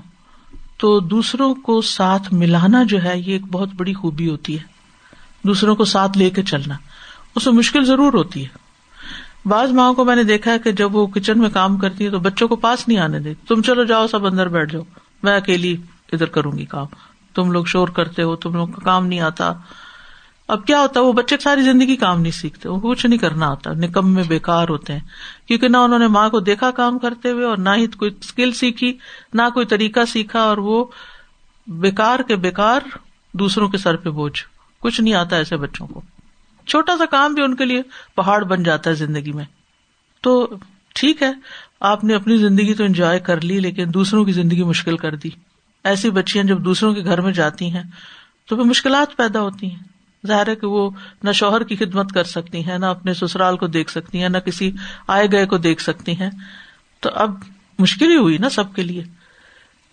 تو 0.77 1.01
دوسروں 1.01 1.55
کو 1.55 1.81
ساتھ 1.81 2.35
ملانا 2.35 2.83
جو 2.83 3.03
ہے، 3.03 3.19
یہ 3.19 3.33
ایک 3.33 3.43
بہت 3.45 3.69
بڑی 3.77 3.95
خوبی 3.95 4.31
ہوتی 4.31 4.59
ہے۔ 4.59 4.65
دوسروں 5.45 5.77
کو 5.77 5.85
ساتھ 5.85 6.19
لے 6.19 6.31
کے 6.31 6.43
چلنا۔ 6.43 6.75
اس 7.35 7.47
میں 7.47 7.55
مشکل 7.55 7.85
ضرور 7.85 8.13
ہوتی 8.13 8.43
ہے۔ 8.43 8.64
بعض 9.47 9.73
ماں 9.73 9.93
کو 9.93 10.05
میں 10.05 10.17
نے 10.17 10.25
دیکھا 10.25 10.53
ہے 10.53 10.59
کہ 10.59 10.73
جب 10.73 10.97
وہ 10.97 11.07
کچن 11.07 11.39
میں 11.39 11.51
کام 11.51 11.77
کرتی 11.77 12.05
ہے 12.05 12.11
تو 12.11 12.19
بچوں 12.19 12.49
کو 12.49 12.57
پاس 12.57 12.89
نہیں 12.89 12.99
آنے 12.99 13.19
دیتی۔ 13.19 13.47
تم 13.49 13.63
چلو 13.63 13.85
جاؤ، 13.85 14.07
سب 14.07 14.27
اندر 14.27 14.49
بیٹھ 14.49 14.73
جاؤ۔ 14.73 14.83
میں 15.23 15.37
اکیلی 15.37 15.77
ادھر 16.13 16.27
کروں 16.27 16.53
گی 16.53 16.65
کام۔ 16.65 16.87
تم 17.35 17.53
لوگ 17.53 17.65
شور 17.65 17.89
کرتے 17.89 18.23
ہو، 18.23 18.37
تم 18.37 18.55
لوگ 18.55 18.69
کا 18.69 18.81
کام 18.85 19.07
نہیں 19.07 19.21
آتا۔ 19.21 19.53
اب 20.49 20.67
کیا 20.67 20.81
ہوتا 20.81 21.01
ہے؟ 21.01 21.05
وہ 21.05 21.13
بچے 21.13 21.37
ساری 21.43 21.63
زندگی 21.63 21.97
کام 21.97 22.21
نہیں 22.21 22.33
سیکھتے۔ 22.33 22.69
وہ 22.69 22.81
کچھ 22.81 23.07
نہیں 23.07 23.19
کرنا 23.19 23.51
آتا۔ 23.51 23.73
نکم 23.73 24.15
میں 24.15 24.25
بےکار 24.29 24.69
ہوتے 24.69 24.93
ہیں۔ 24.93 25.01
کیونکہ 25.47 25.69
نہ 25.69 25.77
انہوں 25.77 25.99
نے 25.99 26.09
ماں 26.09 26.31
کو 26.31 26.41
دیکھا 26.41 26.71
کام 26.71 26.99
کرتے 26.99 27.31
ہوئے 27.31 27.45
اور 27.45 27.57
نہ 27.57 27.71
ہی 27.77 27.87
کوئی 27.87 28.11
اسکل 28.21 28.53
سیکھی، 28.53 28.99
نہ 29.35 29.43
کوئی 29.55 29.67
طریقہ 29.67 30.01
سیکھا 30.09 30.41
اور 30.41 30.59
وہ 30.59 30.85
بےکار 31.67 32.21
کے 32.21 32.37
بےکار 32.37 32.81
دوسروں 33.33 33.69
کے 33.69 33.79
سر 33.79 33.97
پہ 33.97 34.11
بوجھ۔ 34.11 34.45
کچھ 34.81 35.01
نہیں 35.01 35.15
آتا 35.15 35.37
ایسے 35.37 35.57
بچوں 35.57 35.87
کو۔ 35.87 36.03
چھوٹا 36.67 36.97
سا 36.99 37.07
کام 37.07 37.35
بھی 37.35 37.43
ان 37.43 37.57
کے 37.57 37.65
لیے 37.65 37.83
پہاڑ 38.15 38.45
بن 38.45 38.63
جاتا 38.63 38.91
ہے 38.91 38.95
زندگی 38.95 39.33
میں۔ 39.33 39.45
تو 40.21 40.55
ٹھیک 40.95 41.23
ہے، 41.23 41.33
آپ 41.81 42.05
نے 42.05 42.15
اپنی 42.15 42.37
زندگی 42.37 42.75
تو 42.75 42.85
انجوائے 42.85 43.21
کر 43.21 43.41
لی، 43.41 43.61
لیکن 43.61 43.85
دوسروں 43.95 44.25
کی 44.25 44.33
زندگی 44.33 44.63
مشکل 44.63 44.97
کر 44.97 45.15
دی۔ 45.15 45.29
ایسی 45.85 46.11
بچیاں 46.11 46.45
جب 46.45 46.65
دوسروں 46.65 46.95
کے 46.95 47.05
گھر 47.05 47.21
میں 47.21 47.33
جاتی 47.33 47.71
ہیں، 47.71 47.83
تو 48.49 48.57
پھر 48.57 48.65
مشکلات 48.65 49.17
پیدا 49.17 49.41
ہوتی 49.41 49.71
ہیں۔ 49.71 49.85
ظاہر 50.27 50.49
ہے 50.49 50.55
کہ 50.55 50.67
وہ 50.67 50.91
نہ 51.23 51.33
شوہر 51.33 51.63
کی 51.63 51.77
خدمت 51.77 52.13
کر 52.13 52.25
سکتی 52.25 52.65
ہیں، 52.65 52.79
نہ 52.79 52.87
اپنے 52.87 53.15
سسرال 53.15 53.57
کو 53.57 53.67
دیکھ 53.67 53.91
سکتی 53.91 54.23
ہیں، 54.23 54.29
نہ 54.29 54.39
کسی 54.39 54.73
آئے 55.07 55.27
گئے 55.33 55.47
کو 55.47 55.59
دیکھ 55.59 55.83
سکتی 55.83 56.21
ہیں۔ 56.21 56.31
تو 57.01 57.11
اب 57.15 57.35
مشکل 57.79 58.11
ہی 58.11 58.17
ہوئی 58.17 58.39
نا 58.39 58.49
سب 58.49 58.75
کے 58.75 58.83
لیے۔ 58.83 59.05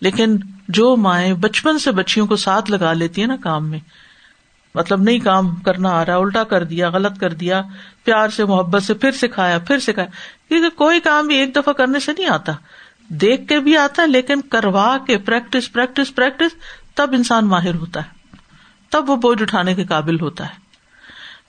لیکن 0.00 0.36
جو 0.68 0.96
مائیں 0.96 1.34
بچپن 1.34 1.78
سے 1.78 1.90
بچیوں 1.90 2.26
کو 2.26 2.36
ساتھ 2.36 2.70
لگا 2.70 2.92
لیتی 2.92 3.20
ہیں 3.20 3.28
نا 3.28 3.36
کام 3.36 3.70
میں 3.70 3.78
مطلب 4.74 5.02
نہیں 5.02 5.18
کام 5.18 5.56
کرنا 5.56 5.88
آ 5.88 6.06
رہا، 6.06 6.16
الٹا 6.16 6.44
کر 6.44 6.64
دیا، 6.64 6.90
غلط 6.90 7.18
کر 7.18 7.32
دیا، 7.32 7.62
پیار 8.04 8.28
سے، 8.28 8.44
محبت 8.44 8.82
سے، 8.82 8.94
پھر 8.94 9.12
سکھایا 9.12 9.58
پھر 9.58 9.78
سکھایا۔ 9.78 10.08
کیونکہ 10.48 10.68
کوئی 10.68 11.00
کام 11.00 11.26
بھی 11.26 11.36
ایک 11.36 11.56
دفعہ 11.56 11.72
کرنے 11.72 11.98
سے 11.98 12.12
نہیں 12.18 12.28
آتا۔ 12.28 12.52
دیکھ 13.08 13.48
کے 13.48 13.60
بھی 13.60 13.76
آتا 13.76 14.02
ہے، 14.02 14.06
لیکن 14.06 14.40
کروا 14.40 14.98
کے 15.06 15.18
پریکٹس 15.18 15.72
پریکٹس 15.72 16.14
پریکٹس 16.14 16.54
تب 16.94 17.10
انسان 17.12 17.46
ماہر 17.46 17.74
ہوتا 17.74 18.00
ہے۔ 18.00 18.36
تب 18.90 19.10
وہ 19.10 19.16
بوجھ 19.16 19.42
اٹھانے 19.42 19.74
کے 19.74 19.84
قابل 19.84 20.20
ہوتا 20.20 20.44
ہے۔ 20.44 20.62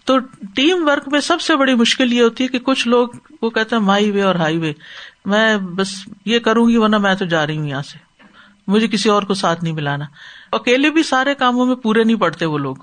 تو 0.05 0.19
ٹیم 0.55 0.87
ورک 0.87 1.03
میں 1.07 1.19
سب 1.19 1.41
سے 1.41 1.55
بڑی 1.55 1.75
مشکل 1.75 2.13
یہ 2.13 2.21
ہوتی 2.21 2.43
ہے 2.43 2.49
کہ 2.49 2.59
کچھ 2.59 2.87
لوگ 2.87 3.07
وہ 3.41 3.49
کہتے 3.49 3.75
ہیں 3.75 3.83
مائی 3.83 4.11
وے 4.11 4.21
اور 4.21 4.35
ہائی 4.35 4.57
وے۔ 4.57 4.73
میں 5.25 5.57
بس 5.57 5.93
یہ 6.25 6.39
کروں 6.39 6.69
گی 6.69 6.77
ورنہ 6.77 6.97
میں 6.97 7.15
تو 7.15 7.25
جا 7.25 7.47
رہی 7.47 7.57
ہوں 7.57 7.67
یہاں 7.67 7.81
سے۔ 7.81 7.97
مجھے 8.67 8.87
کسی 8.87 9.09
اور 9.09 9.23
کو 9.23 9.33
ساتھ 9.33 9.63
نہیں 9.63 9.73
ملانا۔ 9.73 10.05
اکیلے 10.51 10.89
بھی 10.89 11.03
سارے 11.03 11.35
کاموں 11.35 11.65
میں 11.65 11.75
پورے 11.75 12.03
نہیں 12.03 12.15
پڑتے 12.15 12.45
وہ 12.45 12.57
لوگ۔ 12.57 12.75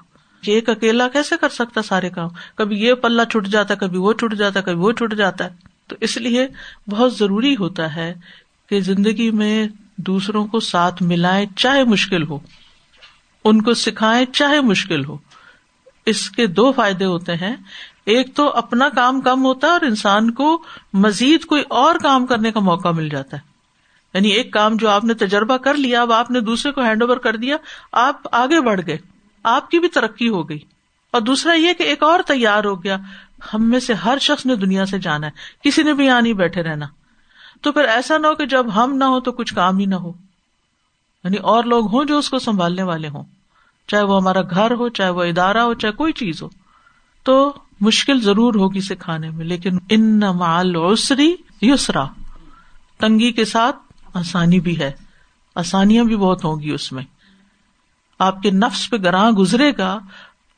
ایک 0.46 0.68
اکیلا 0.68 1.08
کیسے 1.08 1.34
کر 1.40 1.48
سکتا 1.48 1.82
سارے 1.82 2.10
کام؟ 2.10 2.28
کبھی 2.54 2.76
یہ 2.76 2.94
پلہ 2.94 3.22
چھٹ 3.30 3.46
جاتا، 3.46 3.74
کبھی 3.74 3.98
وہ 3.98 4.12
چھٹ 4.12 4.34
جاتا، 4.34 4.60
کبھی 4.60 4.78
وہ 4.78 4.92
چھٹ 4.92 5.14
جاتا 5.14 5.44
ہے۔ 5.44 5.50
تو 5.86 5.96
اس 6.00 6.16
لیے 6.16 6.46
بہت 6.90 7.14
ضروری 7.14 7.56
ہوتا 7.56 7.96
ہے 7.96 8.14
کہ 8.68 8.80
زندگی 8.80 9.30
میں 9.30 9.68
دوسروں 9.96 10.46
کو 10.46 10.60
ساتھ 10.60 11.02
ملائیں 11.02 11.46
چاہے 11.56 11.84
مشکل 11.84 12.22
ہو، 12.22 12.38
ان 13.44 13.62
کو 13.62 13.74
سکھائے 13.74 14.26
چاہے 14.26 14.60
مشکل 14.60 15.04
ہو۔ 15.04 15.18
اس 16.06 16.30
کے 16.30 16.46
دو 16.46 16.72
فائدے 16.72 17.04
ہوتے 17.04 17.34
ہیں۔ 17.34 17.56
ایک 18.04 18.36
تو 18.36 18.48
اپنا 18.48 18.88
کام 18.88 19.20
کم 19.20 19.44
ہوتا 19.44 19.66
ہے 19.66 19.72
اور 19.72 19.80
انسان 19.80 20.30
کو 20.30 20.62
مزید 20.92 21.44
کوئی 21.44 21.62
اور 21.68 21.94
کام 21.94 22.26
کرنے 22.26 22.52
کا 22.52 22.60
موقع 22.60 22.88
مل 22.88 23.08
جاتا 23.08 23.36
ہے۔ 23.36 23.42
یعنی 24.14 24.28
ایک 24.28 24.52
کام 24.52 24.76
جو 24.76 24.88
آپ 24.88 25.04
نے 25.04 25.14
تجربہ 25.14 25.56
کر 25.56 25.74
لیا، 25.74 26.02
اب 26.02 26.12
آپ 26.12 26.30
نے 26.30 26.40
دوسرے 26.40 26.72
کو 26.72 26.80
ہینڈ 26.80 27.02
اوور 27.02 27.16
کر 27.16 27.36
دیا، 27.36 27.56
آپ 27.92 28.20
آگے 28.32 28.60
بڑھ 28.60 28.80
گئے۔ 28.86 28.98
آپ 29.44 29.70
کی 29.70 29.78
بھی 29.78 29.88
ترقی 29.88 30.28
ہو 30.28 30.48
گئی۔ 30.48 30.58
اور 31.10 31.20
دوسرا 31.20 31.52
یہ 31.52 31.72
کہ 31.72 31.82
ایک 31.82 32.02
اور 32.02 32.20
تیار 32.26 32.64
ہو 32.64 32.84
گیا۔ 32.84 32.96
ہم 33.54 33.70
میں 33.70 33.80
سے 33.80 33.94
ہر 33.94 34.18
شخص 34.20 34.46
نے 34.46 34.56
دنیا 34.56 34.86
سے 34.86 34.98
جانا 34.98 35.26
ہے۔ 35.26 35.32
کسی 35.64 35.82
نے 35.82 35.94
بھی 35.94 36.06
یہاں 36.06 36.22
نہیں 36.22 36.32
بیٹھے 36.32 36.62
رہنا۔ 36.62 36.86
تو 37.60 37.72
پھر 37.72 37.84
ایسا 37.84 38.18
نہ 38.18 38.26
ہو 38.26 38.34
کہ 38.34 38.46
جب 38.46 38.66
ہم 38.74 38.94
نہ 38.94 39.04
ہو 39.04 39.20
تو 39.20 39.32
کچھ 39.32 39.54
کام 39.54 39.78
ہی 39.78 39.86
نہ 39.86 39.94
ہو۔ 39.94 40.12
یعنی 41.24 41.36
اور 41.36 41.64
لوگ 41.64 41.94
ہوں 41.94 42.04
جو 42.04 42.18
اس 42.18 42.30
کو 42.30 42.38
سنبھالنے 42.38 42.82
والے 42.82 43.08
ہوں۔ 43.08 43.24
چاہے 43.88 44.02
وہ 44.02 44.16
ہمارا 44.16 44.42
گھر 44.42 44.70
ہو، 44.70 44.88
چاہے 44.88 45.10
وہ 45.10 45.24
ادارہ 45.24 45.58
ہو، 45.58 45.74
چاہے 45.74 45.92
کوئی 45.92 46.12
چیز 46.12 46.42
ہو۔ 46.42 46.48
تو 47.22 47.52
مشکل 47.80 48.20
ضرور 48.20 48.54
ہوگی 48.54 48.80
سکھانے 48.80 49.30
میں، 49.30 49.44
لیکن 49.44 49.78
ان 49.88 50.20
مال 50.20 50.76
اوسری 50.76 51.34
یسرا۔ 51.62 52.06
تنگی 52.98 53.32
کے 53.32 53.44
ساتھ 53.44 53.76
آسانی 54.14 54.60
بھی 54.60 54.80
ہے۔ 54.80 54.92
آسانیاں 55.54 56.04
بھی 56.04 56.16
بہت 56.16 56.44
ہوں 56.44 56.60
گی 56.60 56.70
اس 56.70 56.92
میں۔ 56.92 57.04
آپ 58.20 58.42
کے 58.42 58.50
نفس 58.50 58.90
پہ 58.90 58.96
گراہ 58.96 59.30
گزرے 59.30 59.72
گا، 59.78 59.98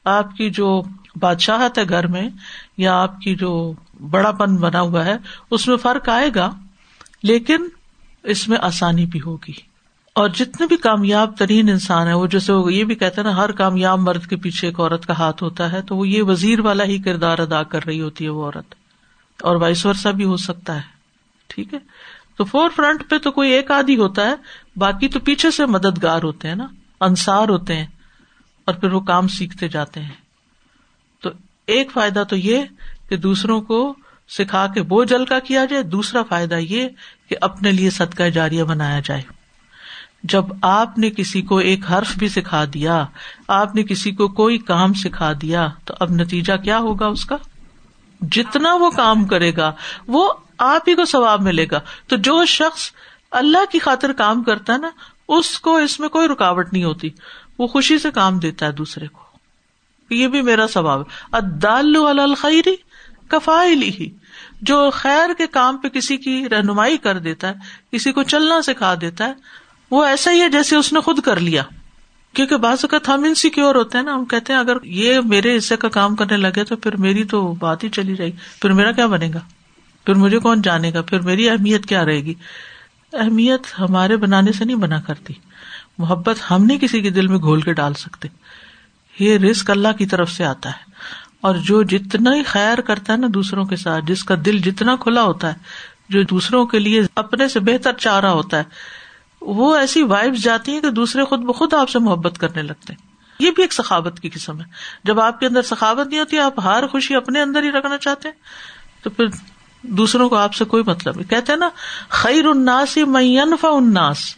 آپ 0.04 0.36
کی 0.36 0.50
جو 0.50 0.82
بادشاہت 1.16 1.78
ہے 1.78 1.88
گھر 1.88 2.06
میں، 2.06 2.28
یا 2.76 3.02
آپ 3.02 3.20
کی 3.20 3.34
جو 3.34 3.72
بڑا 4.10 4.30
پن 4.30 4.56
بنا 4.56 4.80
ہوا 4.80 5.04
ہے، 5.04 5.16
اس 5.50 5.68
میں 5.68 5.76
فرق 5.76 6.08
آئے 6.08 6.30
گا، 6.34 6.54
لیکن 7.22 7.68
اس 8.22 8.48
میں 8.48 8.58
آسانی 8.60 9.06
بھی 9.06 9.20
ہوگی۔ 9.20 9.52
اور 10.14 10.28
جتنے 10.28 10.66
بھی 10.66 10.76
کامیاب 10.76 11.36
ترین 11.36 11.68
انسان 11.68 12.06
ہے 12.06 12.12
وہ 12.12 12.26
جیسے 12.26 12.52
وہ 12.52 12.72
یہ 12.72 12.84
بھی 12.84 12.94
کہتے 12.94 13.20
ہیں 13.20 13.28
نا، 13.28 13.36
ہر 13.36 13.52
کامیاب 13.52 13.98
مرد 13.98 14.26
کے 14.26 14.36
پیچھے 14.36 14.68
ایک 14.68 14.80
عورت 14.80 15.06
کا 15.06 15.18
ہاتھ 15.18 15.42
ہوتا 15.42 15.72
ہے، 15.72 15.82
تو 15.82 15.96
وہ 15.96 16.08
یہ 16.08 16.22
وزیر 16.22 16.60
والا 16.60 16.84
ہی 16.84 16.98
کردار 16.98 17.38
ادا 17.38 17.62
کر 17.62 17.84
رہی 17.86 18.00
ہوتی 18.00 18.24
ہے 18.24 18.30
وہ 18.30 18.44
عورت۔ 18.44 18.74
اور 19.42 19.56
وائس 19.56 19.86
ورسا 19.86 20.10
بھی 20.10 20.24
ہو 20.24 20.36
سکتا 20.36 20.76
ہے۔ 20.76 20.82
ٹھیک 21.46 21.74
ہے؟ 21.74 21.78
تو 22.36 22.44
فور 22.44 22.70
فرنٹ 22.76 23.10
پہ 23.10 23.18
تو 23.18 23.30
کوئی 23.30 23.50
ایک 23.50 23.70
آدھی 23.70 23.96
ہوتا 23.96 24.26
ہے، 24.26 24.34
باقی 24.76 25.08
تو 25.08 25.20
پیچھے 25.20 25.50
سے 25.50 25.66
مددگار 25.66 26.22
ہوتے 26.22 26.48
ہیں 26.48 26.54
نا۔ 26.54 26.66
انصار 27.02 27.48
ہوتے 27.48 27.76
ہیں 27.76 27.86
اور 28.64 28.74
پھر 28.74 28.92
وہ 28.92 29.00
کام 29.00 29.28
سیکھتے 29.28 29.68
جاتے 29.68 30.00
ہیں۔ 30.00 30.16
تو 31.22 31.30
ایک 31.66 31.92
فائدہ 31.92 32.22
تو 32.28 32.36
یہ 32.36 32.62
کہ 33.08 33.16
دوسروں 33.16 33.60
کو 33.60 33.94
سکھا 34.28 34.66
کے 34.66 34.82
بو 34.82 35.04
جل 35.04 35.24
کا 35.24 35.38
کیا 35.38 35.64
جائے۔ 35.64 35.82
دوسرا 35.82 36.22
فائدہ 36.22 36.54
یہ 36.54 36.88
کہ 37.28 37.36
اپنے 37.40 37.72
لیے 37.72 37.90
صدقہ 37.90 38.22
جاریہ 38.22 38.62
بنایا 38.62 39.00
جائے۔ 39.04 39.22
جب 40.22 40.44
آپ 40.62 40.98
نے 40.98 41.10
کسی 41.10 41.42
کو 41.42 41.58
ایک 41.58 41.90
حرف 41.90 42.16
بھی 42.16 42.28
سکھا 42.28 42.64
دیا، 42.74 43.04
آپ 43.48 43.74
نے 43.74 43.82
کسی 43.82 44.10
کو 44.10 44.28
کوئی 44.28 44.58
کام 44.58 44.92
سکھا 44.92 45.32
دیا، 45.42 45.68
تو 45.84 45.94
اب 46.00 46.10
نتیجہ 46.10 46.56
کیا 46.56 46.78
ہوگا 46.78 47.06
اس 47.06 47.24
کا؟ 47.24 47.36
جتنا 48.20 48.74
وہ 48.74 48.90
کام 48.90 49.24
کرے 49.24 49.56
گا، 49.56 49.72
وہ 50.08 50.32
آپ 50.58 50.88
ہی 50.88 50.94
کو 50.94 51.04
ثواب 51.04 51.42
ملے 51.42 51.66
گا۔ 51.70 51.80
تو 52.06 52.16
جو 52.16 52.44
شخص 52.44 52.90
اللہ 53.30 53.72
کی 53.72 53.78
خاطر 53.78 54.12
کام 54.12 54.42
کرتا 54.42 54.72
ہے 54.72 54.78
نا 54.78 54.90
اس 55.28 55.60
کو 55.60 55.76
اس 55.76 56.00
میں 56.00 56.08
کوئی 56.08 56.28
رکاوٹ 56.28 56.72
نہیں 56.72 56.84
ہوتی۔ 56.84 57.10
وہ 57.58 57.66
خوشی 57.66 57.98
سے 57.98 58.10
کام 58.10 58.38
دیتا 58.38 58.66
ہے 58.66 58.72
دوسرے 58.72 59.06
کو۔ 59.06 59.22
یہ 60.14 60.28
بھی 60.28 60.42
میرا 60.42 60.66
ثواب 60.66 61.02
ادال 61.32 62.20
الخری 62.20 62.76
کفائلی 63.28 63.88
ہی۔ 63.88 64.10
جو 64.62 64.90
خیر 64.92 65.34
کے 65.38 65.46
کام 65.46 65.76
پہ 65.76 65.88
کسی 65.88 66.16
کی 66.16 66.48
رہنمائی 66.48 66.96
کر 66.96 67.18
دیتا 67.18 67.48
ہے، 67.48 67.54
کسی 67.92 68.12
کو 68.12 68.22
چلنا 68.22 68.62
سکھا 68.62 68.94
دیتا 69.00 69.26
ہے، 69.26 69.32
وہ 69.90 70.04
ایسا 70.04 70.32
ہی 70.32 70.40
ہے 70.40 70.48
جیسے 70.48 70.76
اس 70.76 70.92
نے 70.92 71.00
خود 71.00 71.20
کر 71.20 71.40
لیا۔ 71.40 71.62
کیونکہ 72.32 72.56
بعض 72.56 72.78
اوقات 72.82 73.08
ہم 73.08 73.24
انسیکیور 73.24 73.74
ہوتے 73.74 73.98
ہیں 73.98 74.04
نا، 74.04 74.14
ہم 74.14 74.24
کہتے 74.24 74.52
ہیں، 74.52 74.60
اگر 74.60 74.76
یہ 74.82 75.20
میرے 75.24 75.56
حصے 75.56 75.76
کا 75.76 75.88
کام 75.88 76.16
کرنے 76.16 76.36
لگے 76.36 76.64
تو 76.64 76.76
پھر 76.76 76.96
میری 76.96 77.24
تو 77.24 77.54
بات 77.54 77.84
ہی 77.84 77.88
چلی 77.88 78.16
جائے 78.16 78.30
گی۔ 78.30 78.36
پھر 78.62 78.72
میرا 78.72 78.92
کیا 78.92 79.06
بنے 79.06 79.30
گا؟ 79.34 79.40
پھر 80.06 80.14
مجھے 80.14 80.38
کون 80.38 80.62
جانے 80.62 80.92
گا؟ 80.94 81.02
پھر 81.02 81.20
میری 81.20 81.50
اہمیت 81.50 81.86
کیا 81.86 82.04
رہے 82.04 82.20
گی؟ 82.20 82.34
اہمیت 83.14 83.80
ہمارے 83.80 84.16
بنانے 84.16 84.52
سے 84.52 84.64
نہیں 84.64 84.76
بنا 84.76 85.00
کرتی۔ 85.00 85.34
محبت 85.98 86.36
ہم 86.50 86.64
نہیں 86.64 86.78
کسی 86.78 87.00
کے 87.00 87.10
دل 87.10 87.26
میں 87.26 87.38
گھول 87.38 87.60
کے 87.60 87.72
ڈال 87.72 87.94
سکتے۔ 87.94 88.28
یہ 89.18 89.38
رسک 89.38 89.70
اللہ 89.70 89.88
کی 89.98 90.06
طرف 90.06 90.30
سے 90.30 90.44
آتا 90.44 90.70
ہے۔ 90.70 90.92
اور 91.40 91.54
جو 91.54 91.82
جتنا 91.82 92.34
ہی 92.34 92.42
خیر 92.42 92.80
کرتا 92.80 93.12
ہے 93.12 93.18
نا 93.18 93.26
دوسروں 93.34 93.64
کے 93.64 93.76
ساتھ، 93.76 94.04
جس 94.04 94.24
کا 94.24 94.34
دل 94.44 94.58
جتنا 94.58 94.96
کھلا 94.96 95.22
ہوتا 95.22 95.48
ہے، 95.48 95.58
جو 96.08 96.22
دوسروں 96.22 96.66
کے 96.66 96.78
لیے 96.78 97.02
اپنے 97.16 97.48
سے 97.48 97.60
بہتر 97.60 97.92
چاہ 97.92 98.20
رہا 98.20 98.30
ہوتا 98.30 98.58
ہے، 98.58 98.62
وہ 99.40 99.76
ایسی 99.76 100.02
وائبس 100.02 100.42
جاتی 100.42 100.72
ہیں 100.72 100.80
کہ 100.80 100.90
دوسرے 100.90 101.24
خود 101.24 101.40
بخود 101.40 101.74
آپ 101.74 101.88
سے 101.88 101.98
محبت 101.98 102.38
کرنے 102.38 102.62
لگتے 102.62 102.92
ہیں۔ 102.92 103.06
یہ 103.38 103.50
بھی 103.50 103.62
ایک 103.62 103.72
سخاوت 103.72 104.20
کی 104.20 104.30
قسم 104.30 104.60
ہے۔ 104.60 104.64
جب 105.04 105.20
آپ 105.20 105.40
کے 105.40 105.46
اندر 105.46 105.62
سخاوت 105.62 106.06
نہیں 106.06 106.20
ہوتی، 106.20 106.38
آپ 106.38 106.60
ہر 106.64 106.86
خوشی 106.86 107.14
اپنے 107.14 107.42
اندر 107.42 107.62
ہی 107.62 107.70
رکھنا 107.70 107.98
چاہتے 107.98 108.28
ہیں، 108.28 108.34
تو 109.02 109.10
پھر 109.10 109.26
دوسروں 109.82 110.28
کو 110.28 110.36
آپ 110.36 110.54
سے 110.54 110.64
کوئی 110.64 110.82
مطلب 110.86 111.16
نہیں۔ 111.16 111.30
کہتے 111.30 111.56
نا، 111.56 111.68
خیر 112.08 112.44
اناس 112.44 112.96
مینفا 112.96 113.68
اناس 113.68 114.36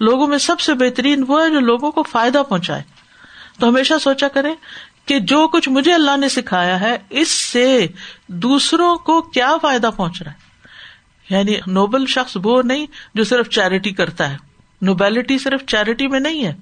لوگوں 0.00 0.26
میں 0.26 0.38
سب 0.38 0.60
سے 0.60 0.74
بہترین 0.74 1.24
وہ 1.28 1.44
ہے 1.44 1.50
جو 1.50 1.60
لوگوں 1.60 1.92
کو 1.92 2.02
فائدہ 2.02 2.42
پہنچائے۔ 2.48 2.82
تو 3.60 3.68
ہمیشہ 3.68 3.94
سوچا 4.00 4.28
کرے 4.28 4.54
کہ 5.06 5.18
جو 5.20 5.48
کچھ 5.48 5.68
مجھے 5.68 5.94
اللہ 5.94 6.16
نے 6.16 6.28
سکھایا 6.28 6.80
ہے، 6.80 6.98
اس 7.10 7.28
سے 7.28 7.86
دوسروں 8.26 8.96
کو 8.96 9.22
کیا 9.22 9.56
فائدہ 9.62 9.90
پہنچ 9.96 10.22
رہا 10.22 10.30
ہے؟ 10.30 10.36
یعنی 11.30 11.56
نوبل 11.66 12.06
شخص 12.06 12.36
وہ 12.44 12.62
نہیں 12.62 12.86
جو 13.14 13.24
صرف 13.24 13.48
چیریٹی 13.48 13.90
کرتا 13.90 14.30
ہے۔ 14.30 14.36
نوبیلٹی 14.82 15.38
صرف 15.38 15.66
چیریٹی 15.66 16.08
میں 16.08 16.20
نہیں 16.20 16.44
ہے۔ 16.44 16.54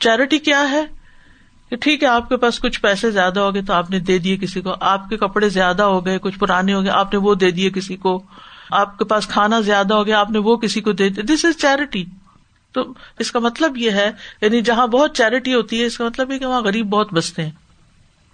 چیریٹی 0.00 0.38
کیا 0.38 0.70
ہے؟ 0.70 0.97
کہ 1.70 1.76
ٹھیک 1.76 2.02
ہے، 2.02 2.08
آپ 2.08 2.28
کے 2.28 2.36
پاس 2.36 2.58
کچھ 2.58 2.80
پیسے 2.80 3.10
زیادہ 3.10 3.40
ہو 3.40 3.54
گئے 3.54 3.62
تو 3.62 3.72
آپ 3.72 3.90
نے 3.90 3.98
دے 3.98 4.18
دیے 4.18 4.36
کسی 4.36 4.60
کو۔ 4.60 4.74
آپ 4.80 5.08
کے 5.08 5.16
کپڑے 5.16 5.48
زیادہ 5.48 5.82
ہو 5.82 6.06
گئے، 6.06 6.18
کچھ 6.18 6.38
پرانے 6.38 6.74
ہو 6.74 6.82
گئے، 6.82 6.90
آپ 6.90 7.12
نے 7.12 7.18
وہ 7.18 7.34
دے 7.34 7.50
دیے 7.50 7.70
کسی 7.70 7.96
کو۔ 7.96 8.22
آپ 8.70 8.98
کے 8.98 9.04
پاس 9.04 9.26
کھانا 9.26 9.60
زیادہ 9.60 9.94
ہو 9.94 10.06
گیا، 10.06 10.20
آپ 10.20 10.30
نے 10.30 10.38
وہ 10.38 10.56
کسی 10.56 10.80
کو 10.80 10.92
دے 10.92 11.08
دیا 11.08 11.34
دس 11.34 11.44
از 11.44 11.60
چیریٹی 11.60 12.04
تو 12.72 12.92
اس 13.18 13.32
کا 13.32 13.38
مطلب 13.38 13.76
یہ 13.76 13.90
ہے 13.90 14.10
یعنی 14.40 14.60
جہاں 14.60 14.86
بہت 14.86 15.16
چیریٹی 15.16 15.54
ہوتی 15.54 15.80
ہے، 15.80 15.86
اس 15.86 15.98
کا 15.98 16.04
مطلب 16.04 16.32
یہ 16.32 16.38
کہ 16.38 16.46
وہاں 16.46 16.62
غریب 16.62 16.86
بہت 16.86 17.14
بستے 17.14 17.42
ہیں۔ 17.42 17.50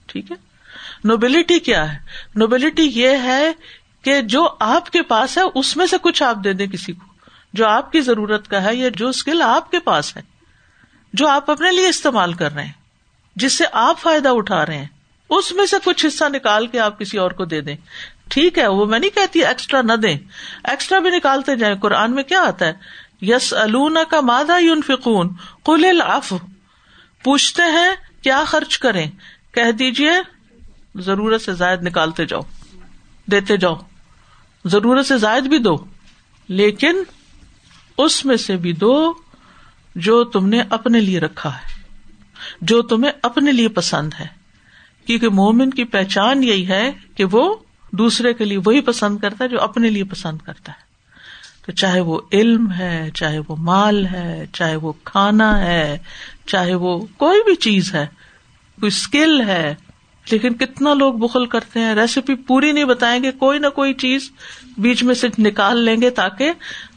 ٹھیک 0.06 0.30
ہے؟ 0.30 0.36
نوبلٹی 1.04 1.58
کیا 1.58 1.92
ہے؟ 1.92 1.98
نوبلٹی 2.34 2.82
یہ 2.82 3.08
ہے 3.08 3.52
کہ 4.02 4.20
جو 4.22 4.48
آپ 4.60 4.90
کے 4.90 5.02
پاس 5.02 5.38
ہے، 5.38 5.42
اس 5.54 5.76
میں 5.76 5.86
سے 5.86 5.96
کچھ 6.02 6.22
آپ 6.22 6.36
دے 6.44 6.52
دیں 6.52 6.66
کسی 6.66 6.92
کو۔ 6.92 7.04
جو 7.52 7.66
آپ 7.66 7.92
کی 7.92 8.00
ضرورت 8.00 8.48
کا 8.48 8.64
ہے 8.64 8.76
یا 8.76 8.88
جو 8.96 9.08
اسکل 9.08 9.42
آپ 9.42 9.70
کے 9.70 9.78
پاس 9.78 10.16
ہے، 10.16 10.22
جو 11.12 11.28
آپ 11.28 11.50
اپنے 11.50 11.70
لیے 11.70 11.88
استعمال 11.88 12.32
کر 12.32 12.52
رہے 12.52 12.64
ہیں۔ 12.64 12.83
جس 13.36 13.58
سے 13.58 13.64
آپ 13.72 14.00
فائدہ 14.00 14.28
اٹھا 14.28 14.66
رہے 14.66 14.78
ہیں، 14.78 14.86
اس 15.28 15.52
میں 15.52 15.66
سے 15.66 15.76
کچھ 15.84 16.06
حصہ 16.06 16.24
نکال 16.28 16.66
کے 16.66 16.80
آپ 16.80 16.98
کسی 16.98 17.18
اور 17.18 17.30
کو 17.30 17.44
دے 17.44 17.60
دیں۔ 17.60 17.76
ٹھیک 18.28 18.58
ہے، 18.58 18.66
وہ 18.66 18.86
میں 18.86 18.98
نہیں 18.98 19.10
کہتی 19.10 19.44
ایکسٹرا 19.44 19.82
نہ 19.82 19.92
دیں۔ 19.92 20.18
ایکسٹرا 20.64 20.98
بھی 20.98 21.10
نکالتے 21.10 21.56
جائیں۔ 21.56 21.76
قرآن 21.76 22.14
میں 22.14 22.22
کیا 22.22 22.42
آتا 22.42 22.66
ہے؟ 22.66 22.72
یس 23.22 23.54
النا 23.54 24.04
کا 24.10 24.20
مادہ 24.20 24.60
یون 24.60 24.80
فکون 24.82 25.28
کل 25.64 25.84
الاف 25.88 26.34
پوچھتے 27.24 27.62
ہیں، 27.62 27.88
کیا 28.22 28.44
خرچ 28.46 28.78
کریں؟ 28.78 29.10
کہہ 29.52 29.70
دیجیے 29.70 30.10
ضرورت 30.94 31.42
سے 31.42 31.52
زائد 31.54 31.82
نکالتے 31.82 32.26
جاؤ، 32.26 32.40
دیتے 33.30 33.56
جاؤ۔ 33.56 33.74
ضرورت 34.64 35.06
سے 35.06 35.18
زائد 35.18 35.44
بھی 35.44 35.58
دو، 35.58 35.76
لیکن 36.48 37.02
اس 37.98 38.24
میں 38.24 38.36
سے 38.36 38.56
بھی 38.56 38.72
دو 38.72 39.12
جو 39.94 40.24
تم 40.24 40.48
نے 40.48 40.62
اپنے 40.70 41.00
لیے 41.00 41.20
رکھا 41.20 41.56
ہے۔ 41.56 41.73
جو 42.60 42.82
تمہیں 42.82 43.12
اپنے 43.22 43.52
لیے 43.52 43.68
پسند 43.68 44.12
ہے۔ 44.20 44.26
کیونکہ 45.06 45.28
مومن 45.28 45.70
کی 45.70 45.84
پہچان 45.84 46.44
یہی 46.44 46.68
ہے 46.68 46.92
کہ 47.14 47.24
وہ 47.24 47.56
دوسرے 47.92 48.34
کے 48.34 48.44
لیے 48.44 48.58
وہی 48.64 48.80
پسند 48.80 49.18
کرتا 49.18 49.44
ہے 49.44 49.48
جو 49.48 49.60
اپنے 49.60 49.90
لیے 49.90 50.04
پسند 50.04 50.38
کرتا 50.38 50.72
ہے۔ 50.72 50.84
تو 51.66 51.72
چاہے 51.72 52.00
وہ 52.00 52.20
علم 52.32 52.72
ہے، 52.72 53.10
چاہے 53.14 53.38
وہ 53.48 53.56
مال 53.58 54.06
ہے، 54.06 54.46
چاہے 54.52 54.76
وہ 54.76 54.92
کھانا 55.04 55.60
ہے، 55.60 55.98
چاہے 56.46 56.74
وہ 56.74 57.06
کوئی 57.16 57.42
بھی 57.44 57.54
چیز 57.54 57.94
ہے، 57.94 58.06
کوئی 58.80 58.88
اسکل 58.88 59.40
ہے، 59.46 59.74
لیکن 60.30 60.54
کتنا 60.54 60.94
لوگ 60.94 61.14
بخل 61.14 61.46
کرتے 61.46 61.80
ہیں۔ 61.80 61.94
ریسیپی 61.94 62.34
پوری 62.34 62.72
نہیں 62.72 62.84
بتائیں 62.84 63.22
گے، 63.22 63.30
کوئی 63.30 63.58
نہ 63.58 63.66
کوئی 63.66 63.94
چیز 63.94 64.30
بیچ 64.78 65.02
میں 65.02 65.14
سے 65.14 65.28
نکال 65.38 65.78
لیں 65.78 66.00
گے 66.00 66.10
تاکہ 66.10 66.52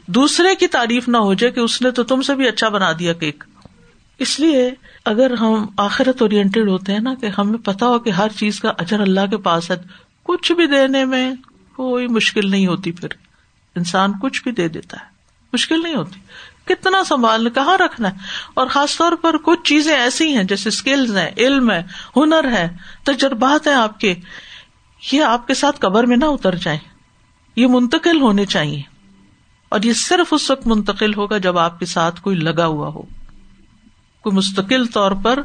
دوسرے 0.05 0.55
کی 0.55 0.67
تعریف 0.67 1.07
نہ 1.07 1.17
ہو 1.17 1.33
جائے 1.33 1.53
کہ 1.53 1.59
اس 1.59 1.81
نے 1.81 1.91
تو 1.91 2.03
تم 2.03 2.21
سے 2.21 2.35
بھی 2.35 2.47
اچھا 2.47 2.69
بنا 2.69 2.91
دیا 2.99 3.13
کیک۔ 3.13 3.43
اس 4.19 4.39
لیے 4.39 4.71
اگر 5.05 5.31
ہم 5.33 5.65
آخرت 5.77 6.21
اورینٹیڈ 6.21 6.69
ہوتے 6.69 6.93
ہیں 6.93 6.99
نا، 6.99 7.13
کہ 7.15 7.29
ہمیں 7.37 7.57
پتا 7.57 7.85
ہو 7.85 7.99
کہ 7.99 8.09
ہر 8.09 8.27
چیز 8.37 8.59
کا 8.59 8.71
اجر 8.77 8.99
اللہ 8.99 9.25
کے 9.29 9.37
پاس 9.37 9.71
ہے، 9.71 9.75
کچھ 10.23 10.51
بھی 10.51 10.67
دینے 10.67 11.05
میں 11.05 11.31
کوئی 11.75 12.07
مشکل 12.07 12.51
نہیں 12.51 12.67
ہوتی 12.67 12.91
پھر۔ 12.91 13.07
انسان 13.75 14.13
کچھ 14.21 14.43
بھی 14.43 14.51
دے 14.51 14.67
دیتا 14.67 14.97
ہے، 14.99 15.05
مشکل 15.53 15.83
نہیں 15.83 15.95
ہوتی۔ 15.95 16.19
کتنا 16.65 17.03
سنبھالنا 17.03 17.49
کہاں 17.49 17.77
رکھنا 17.77 18.11
ہے؟ 18.11 18.17
اور 18.53 18.67
خاص 18.67 18.97
طور 18.97 19.11
پر 19.21 19.37
کچھ 19.37 19.63
چیزیں 19.63 19.95
ایسی 19.95 20.37
ہیں، 20.37 20.43
جیسے 20.43 20.69
اسکلز 20.69 21.17
ہیں، 21.17 21.31
علم 21.37 21.71
ہے، 21.71 21.83
ہنر 22.15 22.51
ہے، 22.51 22.69
تجربات 23.03 23.67
ہیں 23.67 23.75
آپ 23.75 23.99
کے۔ 23.99 24.15
یہ 25.11 25.23
آپ 25.23 25.47
کے 25.47 25.53
ساتھ 25.53 25.79
قبر 25.79 26.03
میں 26.03 26.17
نہ 26.17 26.25
اتر 26.25 26.55
جائیں۔ 26.55 26.79
یہ 27.55 27.67
منتقل 27.67 28.21
ہونے 28.21 28.45
چاہیے۔ 28.45 28.81
اور 29.69 29.79
یہ 29.83 29.93
صرف 29.93 30.27
اس 30.31 30.51
وقت 30.51 30.67
منتقل 30.67 31.13
ہوگا 31.13 31.37
جب 31.37 31.57
آپ 31.57 31.79
کے 31.79 31.85
ساتھ 31.85 32.21
کوئی 32.21 32.37
لگا 32.37 32.65
ہوا 32.65 32.87
ہو۔ 32.87 33.01
کوئی 34.21 34.35
مستقل 34.35 34.85
طور 34.85 35.11
پر 35.11 35.39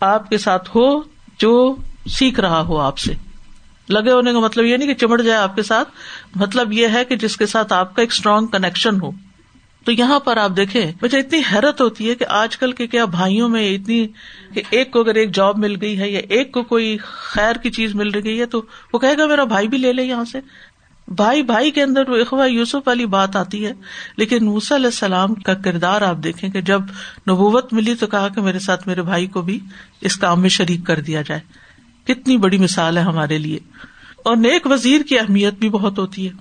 آپ 0.00 0.30
کے 0.30 0.38
ساتھ 0.38 0.70
ہو 0.76 1.00
جو 1.38 1.76
سیکھ 2.06 2.40
رہا 2.40 2.60
ہو 2.60 2.78
آپ 2.78 2.98
سے۔ 2.98 3.12
لگے 3.88 4.12
ہونے 4.12 4.32
کا 4.32 4.38
مطلب 4.38 4.64
یہ 4.64 4.76
نہیں 4.76 4.94
کہ 4.94 5.06
چمٹ 5.06 5.22
جائے 5.22 5.40
آپ 5.40 5.56
کے 5.56 5.62
ساتھ۔ 5.62 5.88
مطلب 6.34 6.72
یہ 6.72 6.88
ہے 6.88 7.04
کہ 7.04 7.16
جس 7.16 7.36
کے 7.36 7.46
ساتھ 7.46 7.72
آپ 7.72 7.96
کا 7.96 8.02
ایک 8.02 8.12
اسٹرانگ 8.12 8.46
کنیکشن 8.46 9.00
ہو۔ 9.00 9.10
تو 9.84 9.92
یہاں 9.92 10.20
پر 10.20 10.36
آپ 10.36 10.50
دیکھیں، 10.56 10.92
مجھے 11.02 11.18
اتنی 11.18 11.40
حیرت 11.52 11.80
ہوتی 11.80 12.10
ہے 12.10 12.14
کہ 12.14 12.24
آج 12.28 12.56
کل 12.56 12.72
کے 12.72 12.86
کیا 12.86 13.04
بھائیوں 13.04 13.48
میں 13.48 13.74
اتنی 13.74 14.08
کہ 14.54 14.62
ایک 14.70 14.90
کو 14.90 15.00
اگر 15.00 15.14
ایک 15.14 15.34
جاب 15.34 15.58
مل 15.58 15.76
گئی 15.80 15.98
ہے 15.98 16.10
یا 16.10 16.20
ایک 16.28 16.52
کو 16.52 16.62
کوئی 16.62 16.96
خیر 17.02 17.56
کی 17.56 17.70
چیز 17.70 17.94
مل 17.94 18.10
رہی 18.10 18.40
ہے 18.40 18.46
تو 18.46 18.62
وہ 18.92 18.98
کہے 18.98 19.18
گا 19.18 19.26
میرا 19.26 19.44
بھائی 19.44 19.68
بھی 19.68 19.78
لے 19.78 19.92
لے 19.92 20.02
یہاں 20.02 20.24
سے۔ 20.24 20.40
بھائی 21.08 21.42
بھائی 21.42 21.70
کے 21.70 21.82
اندر 21.82 22.08
وہ 22.08 22.16
اخوا 22.16 22.46
یوسف 22.46 22.76
والی 22.86 23.06
بات 23.06 23.36
آتی 23.36 23.66
ہے، 23.66 23.72
لیکن 24.16 24.44
موسیٰ 24.44 24.76
علیہ 24.76 24.86
السلام 24.86 25.34
کا 25.34 25.54
کردار 25.54 26.02
آپ 26.02 26.16
دیکھیں 26.24 26.50
کہ 26.50 26.60
جب 26.60 26.82
نبوت 27.30 27.72
ملی 27.72 27.94
تو 27.94 28.06
کہا 28.06 28.28
کہ 28.28 28.40
میرے 28.40 28.58
ساتھ 28.58 28.88
میرے 28.88 29.02
بھائی 29.02 29.26
کو 29.26 29.42
بھی 29.42 29.60
اس 30.00 30.16
کام 30.16 30.40
میں 30.40 30.48
شریک 30.48 30.86
کر 30.86 31.00
دیا 31.00 31.22
جائے۔ 31.22 31.40
کتنی 32.04 32.36
بڑی 32.36 32.58
مثال 32.58 32.96
ہے 32.98 33.02
ہمارے 33.02 33.38
لیے۔ 33.38 33.58
اور 34.16 34.36
نیک 34.36 34.66
وزیر 34.66 35.00
کی 35.00 35.18
اہمیت 35.18 35.54
بھی 35.54 35.68
بہت 35.70 35.98
ہوتی 35.98 36.28
ہے۔ 36.28 36.32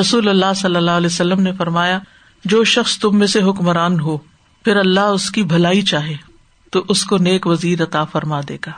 رسول 0.00 0.28
اللہ 0.28 0.52
صلی 0.56 0.76
اللہ 0.76 0.90
علیہ 0.90 1.06
وسلم 1.06 1.40
نے 1.40 1.52
فرمایا، 1.52 1.98
جو 2.44 2.64
شخص 2.64 2.98
تم 2.98 3.18
میں 3.18 3.26
سے 3.26 3.42
حکمران 3.42 4.00
ہو، 4.00 4.16
پھر 4.64 4.76
اللہ 4.76 5.00
اس 5.00 5.30
کی 5.30 5.42
بھلائی 5.42 5.82
چاہے 5.82 6.14
تو 6.72 6.84
اس 6.88 7.04
کو 7.04 7.16
نیک 7.16 7.46
وزیر 7.46 7.82
عطا 7.82 8.04
فرما 8.04 8.40
دے 8.48 8.56
گا۔ 8.66 8.72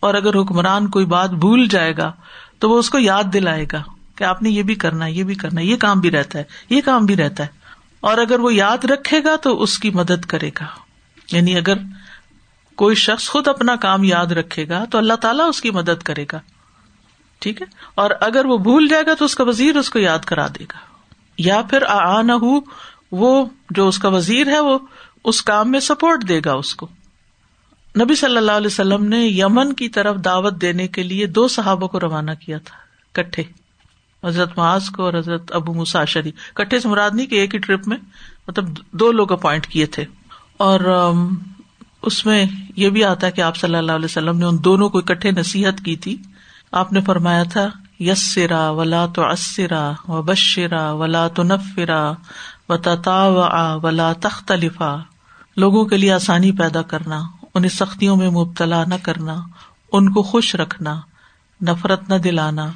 اور 0.00 0.14
اگر 0.14 0.40
حکمران 0.40 0.88
کوئی 0.88 1.06
بات 1.06 1.30
بھول 1.30 1.68
جائے 1.68 1.96
گا 1.96 2.12
تو 2.58 2.70
وہ 2.70 2.78
اس 2.78 2.90
کو 2.90 2.98
یاد 2.98 3.24
دلائے 3.32 3.66
گا۔ 3.72 3.82
کہ 4.16 4.24
آپ 4.24 4.42
نے 4.42 4.50
یہ 4.50 4.62
بھی 4.62 4.74
کرنا 4.74 5.04
ہے، 5.04 5.12
یہ 5.12 5.24
بھی 5.24 5.34
کرنا 5.34 5.60
ہے، 5.60 5.66
یہ 5.66 5.76
کام 5.76 6.00
بھی 6.00 6.10
رہتا 6.10 6.38
ہے، 6.38 6.44
یہ 6.70 6.80
کام 6.84 7.06
بھی 7.06 7.16
رہتا 7.16 7.42
ہے۔ 7.42 7.48
اور 8.00 8.18
اگر 8.18 8.40
وہ 8.40 8.54
یاد 8.54 8.84
رکھے 8.84 9.24
گا 9.24 9.36
تو 9.36 9.62
اس 9.62 9.78
کی 9.78 9.90
مدد 9.90 10.24
کرے 10.24 10.50
گا۔ 10.60 10.66
یعنی 11.32 11.56
اگر 11.56 11.74
کوئی 12.74 12.96
شخص 12.96 13.28
خود 13.28 13.48
اپنا 13.48 13.76
کام 13.76 14.04
یاد 14.04 14.26
رکھے 14.26 14.68
گا 14.68 14.84
تو 14.84 14.98
اللہ 14.98 15.14
تعالیٰ 15.14 15.48
اس 15.48 15.60
کی 15.60 15.70
مدد 15.70 16.02
کرے 16.02 16.24
گا۔ 16.32 16.38
ٹھیک 17.38 17.62
ہے؟ 17.62 17.66
اور 17.94 18.10
اگر 18.20 18.44
وہ 18.44 18.58
بھول 18.58 18.88
جائے 18.88 19.06
گا 19.06 19.14
تو 19.14 19.24
اس 19.24 19.34
کا 19.34 19.44
وزیر 19.44 19.76
اس 19.76 19.90
کو 19.90 19.98
یاد 19.98 20.18
کرا 20.18 20.46
دے 20.46 20.64
گا۔ 20.64 20.78
یا 21.38 21.62
پھر 21.70 21.82
آ 21.88 22.22
نہ 22.22 22.32
ہو 22.32 22.60
وہ 23.12 23.46
جو 23.70 23.88
اس 23.88 23.98
کا 23.98 24.08
وزیر 24.08 24.46
ہے، 24.46 24.60
وہ 24.60 24.78
اس 25.24 25.42
کام 25.42 25.70
میں 25.70 25.80
سپورٹ 25.80 26.28
دے 26.28 26.40
گا 26.44 26.52
اس 26.52 26.74
کو۔ 26.74 26.88
نبی 28.00 28.14
صلی 28.14 28.36
اللہ 28.36 28.52
علیہ 28.52 28.66
وسلم 28.66 29.04
نے 29.04 29.26
یمن 29.26 29.72
کی 29.72 29.88
طرف 29.88 30.16
دعوت 30.24 30.60
دینے 30.60 30.88
کے 30.88 31.02
لیے 31.02 31.26
دو 31.26 31.48
صحابوں 31.48 31.88
کو 31.88 32.00
روانہ 32.00 32.30
کیا 32.40 32.58
تھا 32.58 32.76
کٹھے 33.12 33.42
حضرت 34.24 34.58
معاذ 34.58 34.90
کو 34.90 35.02
اور 35.04 35.14
حضرت 35.14 35.52
ابو 35.54 35.74
مساشری 35.74 36.30
کٹھے 36.54 36.80
سے 36.80 36.88
مراد 36.88 37.10
نہیں 37.14 37.26
کہ 37.26 37.34
ایک 37.34 37.54
ہی 37.54 37.58
ٹرپ 37.58 37.88
میں 37.88 37.96
مطلب 38.48 38.64
دو 38.92 39.12
لوگ 39.12 39.32
اپوائنٹ 39.32 39.66
کیے 39.66 39.86
تھے۔ 39.86 40.04
اور 40.56 41.12
اس 42.02 42.26
میں 42.26 42.46
یہ 42.76 42.90
بھی 42.90 43.04
آتا 43.04 43.26
ہے 43.26 43.32
کہ 43.32 43.40
آپ 43.40 43.56
صلی 43.56 43.76
اللہ 43.76 43.92
علیہ 43.92 44.04
وسلم 44.04 44.38
نے 44.38 44.44
ان 44.44 44.56
دونوں 44.64 44.88
کو 44.88 44.98
اکٹھے 44.98 45.30
نصیحت 45.30 45.84
کی 45.84 45.96
تھی۔ 45.96 46.16
آپ 46.72 46.92
نے 46.92 47.00
فرمایا 47.00 47.42
تھا 47.42 47.68
یس 48.00 48.34
سرا 48.34 48.70
ولا 48.70 49.06
تو 49.06 49.28
اسرا 49.30 49.92
و 50.08 50.22
بشرا 50.22 50.92
ولا 50.92 51.28
تو 51.28 51.42
نفرا 51.42 52.12
و 52.68 52.76
تتا 52.76 53.24
ولا 53.82 54.12
تختلفا۔ 54.12 54.96
لوگوں 55.56 55.84
کے 55.84 55.96
لیے 55.96 56.12
آسانی 56.12 56.52
پیدا 56.52 56.82
کرنا، 56.82 57.22
انہیں 57.54 57.70
سختیوں 57.70 58.16
میں 58.16 58.30
مبتلا 58.30 58.84
نہ 58.84 58.94
کرنا، 59.02 59.36
ان 59.92 60.12
کو 60.12 60.22
خوش 60.22 60.54
رکھنا، 60.54 61.00
نفرت 61.62 62.08
نہ 62.08 62.14
دلانا۔ 62.14 62.66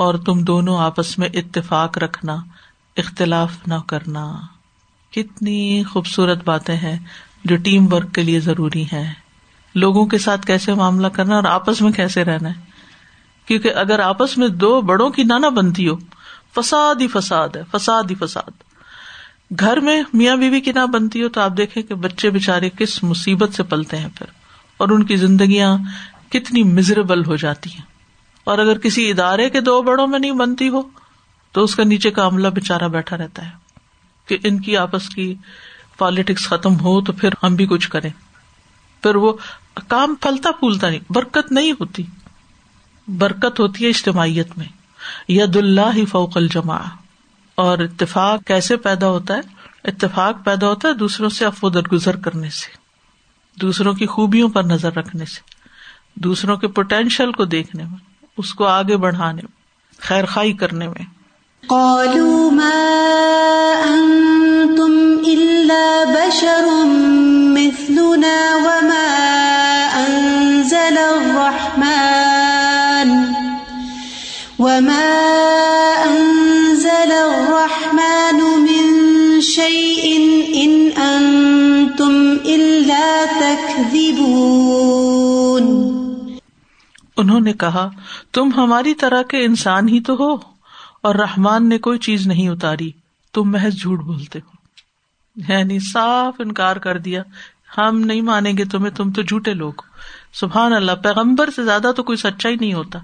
اور 0.00 0.14
تم 0.14 0.42
دونوں 0.42 0.78
آپس 0.78 1.18
میں 1.18 1.28
اتفاق 1.34 1.98
رکھنا، 1.98 2.36
اختلاف 2.96 3.52
نہ 3.66 3.74
کرنا۔ 3.86 4.36
کتنی 5.10 5.84
خوبصورت 5.84 6.44
باتیں 6.44 6.76
ہیں 6.76 6.98
جو 7.44 7.56
ٹیم 7.56 7.92
ورک 7.92 8.14
کے 8.14 8.22
لیے 8.22 8.40
ضروری 8.40 8.84
ہے 8.92 9.12
لوگوں 9.74 10.06
کے 10.06 10.18
ساتھ 10.18 10.46
کیسے 10.46 10.74
معاملہ 10.74 11.06
کرنا 11.06 11.36
اور 11.36 11.44
آپس 11.44 11.82
میں 11.82 11.92
کیسے 11.92 12.24
رہنا۔ 12.24 12.48
ہے 12.48 12.54
کیونکہ 13.46 13.72
اگر 13.74 13.98
آپس 13.98 14.38
میں 14.38 14.48
دو 14.48 14.80
بڑوں 14.80 15.10
کی 15.10 15.22
نانا 15.22 15.48
بنتی 15.48 15.88
ہو، 15.88 15.96
فساد 16.54 16.94
ہی 17.00 17.08
فساد 17.08 17.48
ہے، 17.56 17.62
فساد 17.72 18.02
ہی 18.10 18.14
فساد۔ 18.14 18.50
گھر 19.60 19.80
میں 19.80 20.02
میاں 20.12 20.36
بیوی 20.36 20.60
کی 20.60 20.72
نہ 20.72 20.86
بنتی 20.86 21.22
ہو 21.22 21.28
تو 21.28 21.40
آپ 21.40 21.52
دیکھیں 21.56 21.82
کہ 21.82 21.94
بچے 21.94 22.30
بےچارے 22.30 22.70
کس 22.70 23.02
مصیبت 23.02 23.54
سے 23.54 23.62
پلتے 23.62 23.96
ہیں 23.96 24.08
پھر۔ 24.14 24.26
اور 24.76 24.88
ان 24.88 25.02
کی 25.02 25.16
زندگیاں 25.16 25.78
کتنی 26.30 26.62
مزریبل 26.62 27.26
ہو 27.26 27.36
جاتی 27.36 27.70
ہیں۔ 27.70 27.89
اور 28.50 28.58
اگر 28.58 28.78
کسی 28.78 29.10
ادارے 29.10 29.50
کے 29.50 29.60
دو 29.60 29.82
بڑوں 29.82 30.06
میں 30.06 30.18
نہیں 30.18 30.32
بنتی 30.32 30.68
ہو، 30.68 30.82
تو 31.52 31.64
اس 31.64 31.74
کا 31.74 31.82
نیچے 31.84 32.10
کا 32.10 32.26
عملہ 32.26 32.48
بےچارا 32.48 32.86
بیٹھا 32.86 33.16
رہتا 33.16 33.44
ہے 33.44 33.50
کہ 34.26 34.38
ان 34.44 34.60
کی 34.60 34.76
آپس 34.76 35.08
کی 35.08 35.34
پالیٹکس 35.98 36.48
ختم 36.48 36.80
ہو 36.80 37.00
تو 37.00 37.12
پھر 37.12 37.30
ہم 37.42 37.54
بھی 37.54 37.66
کچھ 37.66 37.88
کریں۔ 37.88 38.10
پھر 39.02 39.14
وہ 39.14 39.32
کام 39.88 40.14
پھلتا 40.20 40.50
پھولتا 40.52 40.88
نہیں، 40.88 41.00
برکت 41.10 41.52
نہیں 41.52 41.72
ہوتی۔ 41.72 42.02
برکت 43.08 43.60
ہوتی 43.60 43.84
ہے 43.84 43.88
اجتماعیت 43.88 44.58
میں۔ 44.58 44.66
ید 45.28 45.56
اللہ 45.56 45.94
ہی 45.94 46.04
فوق 46.04 46.36
الجما 46.36 46.78
اور 47.54 47.78
اتفاق 47.78 48.46
کیسے 48.46 48.76
پیدا 48.76 49.08
ہوتا 49.08 49.34
ہے؟ 49.34 49.40
اتفاق 49.84 50.44
پیدا 50.44 50.68
ہوتا 50.68 50.88
ہے 50.88 50.94
دوسروں 50.94 51.28
سے 51.28 51.46
افو 51.46 51.68
درگزر 51.68 52.16
کرنے 52.16 52.50
سے، 52.50 52.76
دوسروں 53.60 53.94
کی 53.94 54.06
خوبیوں 54.06 54.48
پر 54.48 54.62
نظر 54.62 54.92
رکھنے 54.92 55.24
سے، 55.24 55.40
دوسروں 56.14 56.56
کے 56.56 56.68
پوٹینشیل 56.68 57.32
کو 57.32 57.44
دیکھنے 57.44 57.84
میں۔ 57.84 58.09
اس 58.38 58.54
کو 58.54 58.66
آگے 58.66 58.96
بڑھانے 58.96 59.42
میں 59.42 59.58
خیر 59.98 60.24
خائی 60.24 60.52
کرنے 60.52 60.88
میں۔ 60.88 61.20
قالوا 61.68 62.50
ما 62.50 62.80
انتم 63.84 64.92
الا 65.24 66.04
بشر 66.08 66.64
مثلنا 67.56 68.38
وما 68.64 69.10
أنزل 69.96 70.98
الرحمن 70.98 73.08
وما 74.58 75.10
أنزل 76.04 77.12
الرحمن 77.12 78.60
من 78.60 79.40
شيء 79.40 80.18
إن 80.64 81.02
أنتم 81.02 82.36
إلا 82.44 83.24
تكذبون 83.40 85.64
انہوں 87.16 87.40
نے 87.40 87.52
کہا 87.52 87.90
تم 88.32 88.50
ہماری 88.56 88.94
طرح 88.94 89.22
کے 89.22 89.44
انسان 89.44 89.88
ہی 89.88 90.00
تو 90.00 90.14
ہو 90.14 90.34
اور 91.02 91.14
رحمان 91.14 91.68
نے 91.68 91.78
کوئی 91.78 91.98
چیز 91.98 92.26
نہیں 92.26 92.48
اتاری۔ 92.48 92.90
تم 93.32 93.50
محض 93.50 93.80
جھوٹ 93.80 94.00
بولتے 94.00 94.38
ہو۔ 94.38 94.60
یعنی 95.52 95.78
صاف 95.78 96.34
انکار 96.38 96.76
کر 96.76 96.98
دیا۔ 96.98 97.22
ہم 97.78 98.00
نہیں 98.00 98.20
مانیں 98.20 98.52
گے 98.58 98.64
تمہیں، 98.64 98.90
تم 98.90 99.12
تو 99.12 99.22
جھوٹے 99.22 99.54
لوگ۔ 99.54 99.72
سبحان 100.32 100.72
اللہ، 100.72 100.92
پیغمبر 100.92 101.50
سے 101.50 101.64
زیادہ 101.64 101.92
تو 101.96 102.02
کوئی 102.02 102.16
سچا 102.16 102.48
ہی 102.48 102.54
نہیں 102.54 102.74
ہوتا۔ 102.74 102.98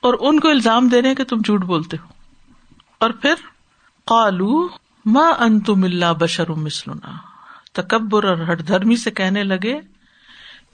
اور 0.00 0.14
ان 0.20 0.40
کو 0.40 0.48
الزام 0.48 0.88
دے 0.88 1.02
رہے 1.02 1.14
کہ 1.14 1.24
تم 1.24 1.38
جھوٹ 1.44 1.64
بولتے 1.64 1.96
ہو۔ 1.96 2.08
اور 2.98 3.10
پھر، 3.10 3.34
قالو 4.04 4.68
ماں 5.06 5.32
ان 5.32 5.60
تم 5.60 5.84
اللہ 5.84 6.12
بشر 6.18 6.48
مسلنا 6.48 7.12
تکبر 7.72 8.24
اور 8.24 8.36
ہٹ 8.52 8.68
دھرمی 8.68 8.96
سے 8.96 9.10
کہنے 9.10 9.44
لگے 9.44 9.80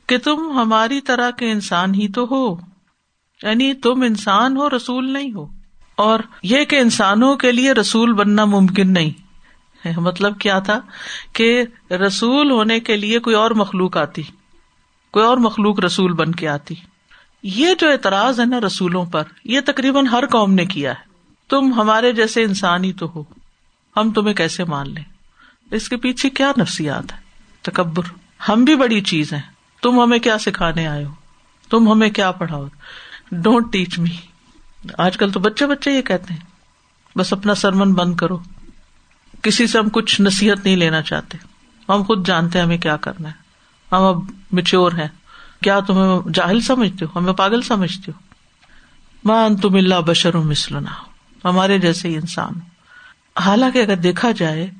کہ 0.06 0.18
تم 0.18 0.58
ہماری 0.58 1.00
طرح 1.00 1.30
کے 1.30 1.50
انسان 1.50 1.94
ہی 1.94 2.08
تو 2.08 2.26
ہو۔ 2.30 2.67
یعنی 3.42 3.74
تم 3.74 4.03
انسان 4.03 4.57
ہو، 4.57 4.70
رسول 4.77 5.12
نہیں 5.12 5.33
ہو۔ 5.33 5.46
اور 5.96 6.20
یہ 6.42 6.64
کہ 6.64 6.77
انسانوں 6.77 7.37
کے 7.37 7.53
لیے 7.53 7.72
رسول 7.72 8.12
بننا 8.12 8.44
ممکن 8.44 8.92
نہیں۔ 8.92 9.11
مطلب 10.01 10.40
کیا 10.40 10.59
تھا؟ 10.59 10.81
کہ 11.33 11.64
رسول 11.90 12.51
ہونے 12.51 12.81
کے 12.81 12.96
لیے 12.96 13.18
کوئی 13.18 13.37
اور 13.37 13.51
مخلوق 13.51 13.96
آتی، 13.96 14.22
کوئی 15.12 15.27
اور 15.27 15.37
مخلوق 15.37 15.81
رسول 15.81 16.12
بن 16.12 16.33
کے 16.33 16.48
آتی۔ 16.48 16.74
یہ 17.42 17.74
جو 17.79 17.90
اعتراض 17.90 18.40
ہے 18.40 18.44
نا 18.44 18.61
رسولوں 18.61 19.05
پر، 19.05 19.22
یہ 19.44 19.61
تقریباً 19.66 20.07
ہر 20.07 20.27
قوم 20.27 20.55
نے 20.55 20.66
کیا 20.66 20.90
ہے۔ 20.90 21.09
تم 21.51 21.72
ہمارے 21.72 22.12
جیسے 22.12 22.42
انسان 22.42 22.85
ہی 22.85 22.92
تو 22.92 23.07
ہو۔ 23.07 23.24
ہم 23.96 24.12
تمہیں 24.12 24.35
کیسے 24.35 24.64
مان 24.64 24.90
لیں؟ 24.90 25.05
اس 25.70 25.88
کے 25.88 25.96
پیچھے 25.96 26.31
کیا 26.31 26.53
نفسیات 26.59 27.12
ہے 27.12 27.18
تکبر۔ 27.62 28.03
ہم 28.48 28.64
بھی 28.64 28.77
بڑی 28.77 29.01
چیز 29.01 29.33
ہے 29.33 29.40
تم 29.83 30.03
ہمیں 30.03 30.18
کیا 30.18 30.38
سکھانے 30.38 30.87
آئے 30.87 31.05
ہو؟ 31.05 31.11
تم 31.70 31.92
ہمیں 31.92 32.11
کیا 32.11 32.31
پڑھاؤ؟ 32.31 32.66
ڈونٹ 33.33 33.73
ٹیچ 33.73 33.99
می 33.99 34.11
آج 34.99 35.17
کل 35.17 35.33
تو 35.33 35.41
بچے 35.41 35.67
بچے 35.67 35.91
یہ 35.91 36.03
کہتے 36.03 36.35
ہیں، 36.35 36.41
بس 37.19 37.33
اپنا 37.33 37.55
سرمن 37.55 37.95
بند 37.95 38.17
کرو۔ 38.17 38.38
کسی 39.43 39.67
سے 39.67 39.79
ہم 39.79 39.88
کچھ 39.88 40.21
نصیحت 40.21 40.64
نہیں 40.64 40.77
لینا 40.77 41.03
چاہتے۔ 41.03 41.38
ہم 41.88 42.03
خود 42.03 42.27
جانتے 42.27 42.59
ہیں 42.59 42.67
ہمیں 42.67 42.79
کیا 42.79 42.97
کرنا 42.97 43.29
ہے۔ 43.29 43.35
ہم 43.93 44.03
اب 44.03 44.17
مچور 44.53 44.93
ہیں۔ 44.93 45.09
کیا 45.62 45.81
تمہیں 45.81 46.33
جاہل 46.35 46.61
سمجھتے 46.61 47.05
ہو؟ 47.05 47.19
ہمیں 47.19 47.33
پاگل 47.33 47.62
سمجھتے 47.62 48.12
ہو؟ 48.12 48.19
مان 49.25 49.57
تم 49.57 49.75
اللہ 49.75 50.01
بشر 50.07 50.37
مسلنا 50.37 50.91
ہمارے 51.45 51.79
جیسے 51.79 52.09
ہی 52.09 52.14
انسان۔ 52.14 52.53
حالانکہ 53.41 53.79
اگر 53.79 53.97
دیکھا 53.97 54.31
جائے 54.31 54.71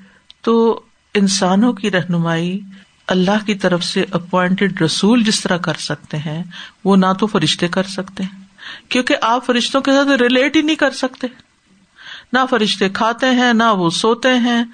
تو 0.41 0.81
انسانوں 1.15 1.73
کی 1.73 1.91
رہنمائی 1.91 2.61
اللہ 3.09 3.47
کی 3.47 3.55
طرف 3.55 3.85
سے 3.85 4.05
اپوائنٹڈ 4.11 4.83
رسول 4.83 5.25
جس 5.25 5.41
طرح 5.41 5.57
کر 5.57 5.75
سکتے 5.75 6.17
ہیں، 6.17 6.45
وہ 6.85 6.97
نہ 6.97 7.07
تو 7.19 7.27
فرشتے 7.27 7.69
کر 7.69 7.83
سکتے 7.83 8.23
ہیں۔ 8.23 8.41
کیونکہ 8.89 9.17
آپ 9.23 9.47
فرشتوں 9.47 9.81
کے 9.81 9.91
ساتھ 9.91 10.23
ریلیٹ 10.23 10.57
ہی 10.57 10.63
نہیں 10.63 10.77
کر 10.77 10.91
سکتے۔ 10.91 11.27
نہ 12.33 12.39
فرشتے 12.51 12.89
کھاتے 12.89 13.27
ہیں، 13.27 13.53
نہ 13.53 13.63
وہ 13.63 13.91
سوتے 13.91 14.29
ہیں، 14.29 14.65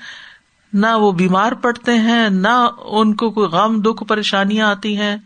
نہ 0.72 0.86
وہ 0.86 1.12
بیمار 1.12 1.52
پڑتے 1.52 1.98
ہیں، 1.98 2.30
نہ 2.30 2.68
ان 2.78 3.14
کو 3.14 3.30
کوئی 3.30 3.48
غم، 3.48 3.80
دکھ، 3.80 4.04
پریشانیاں 4.08 4.66
آتی 4.66 4.96
ہیں۔ 4.96 5.16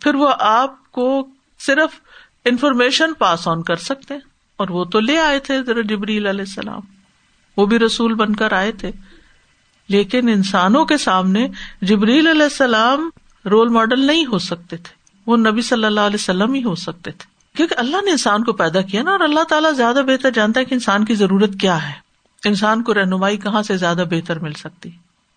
پھر 0.00 0.14
وہ 0.14 0.32
آپ 0.40 0.92
کو 0.92 1.28
صرف 1.58 1.90
انفارمیشن 2.44 3.14
پاس 3.14 3.48
آن 3.48 3.62
کر 3.62 3.76
سکتے 3.76 4.14
اور 4.56 4.68
وہ 4.68 4.84
تو 4.84 5.00
لے 5.00 5.18
آئے 5.18 5.38
تھے 5.38 5.82
جبریل 5.82 6.26
علیہ 6.26 6.40
السلام۔ 6.40 6.80
وہ 7.56 7.66
بھی 7.66 7.78
رسول 7.78 8.14
بن 8.14 8.36
کر 8.36 8.52
آئے 8.52 8.72
تھے۔ 8.72 8.90
لیکن 9.88 10.28
انسانوں 10.28 10.84
کے 10.84 10.96
سامنے 10.96 11.48
جبریل 11.82 12.26
علیہ 12.26 12.42
السلام 12.42 13.10
رول 13.44 13.68
ماڈل 13.68 14.00
نہیں 14.00 14.26
ہو 14.26 14.38
سکتے 14.38 14.76
تھے۔ 14.76 14.94
وہ 15.26 15.36
نبی 15.36 15.62
صلی 15.62 15.84
اللہ 15.84 16.00
علیہ 16.00 16.16
وسلم 16.20 16.54
ہی 16.54 16.64
ہو 16.64 16.74
سکتے 16.74 17.10
تھے۔ 17.10 17.56
کیونکہ 17.56 17.74
اللہ 17.78 17.96
نے 18.04 18.10
انسان 18.10 18.44
کو 18.44 18.52
پیدا 18.52 18.80
کیا 18.80 19.02
نا 19.02 19.10
اور 19.10 19.20
اللہ 19.20 19.44
تعالیٰ 19.44 19.74
زیادہ 19.74 20.02
بہتر 20.06 20.30
جانتا 20.30 20.60
ہے 20.60 20.64
کہ 20.64 20.74
انسان 20.74 21.04
کی 21.04 21.14
ضرورت 21.14 21.50
کیا 21.60 21.88
ہے۔ 21.88 22.02
انسان 22.44 22.82
کو 22.82 22.94
رہنمائی 22.94 23.36
کہاں 23.36 23.62
سے 23.62 23.76
زیادہ 23.76 24.04
بہتر 24.10 24.38
مل 24.38 24.52
سکتی؟ 24.52 24.90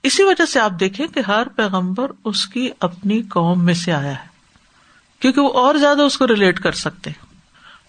اسی 0.03 0.23
وجہ 0.23 0.45
سے 0.45 0.60
آپ 0.60 0.71
دیکھیں 0.79 1.08
کہ 1.08 1.21
ہر 1.27 1.47
پیغمبر 1.47 2.12
اس 2.25 2.47
کی 2.47 2.69
اپنی 2.79 3.21
قوم 3.21 3.65
میں 3.65 3.73
سے 3.73 3.93
آیا 3.93 4.12
ہے۔ 4.12 4.27
کیونکہ 5.19 5.41
وہ 5.41 5.53
اور 5.53 5.75
زیادہ 5.75 6.01
اس 6.01 6.17
کو 6.17 6.27
ریلیٹ 6.27 6.60
کر 6.60 6.71
سکتے۔ 6.71 7.12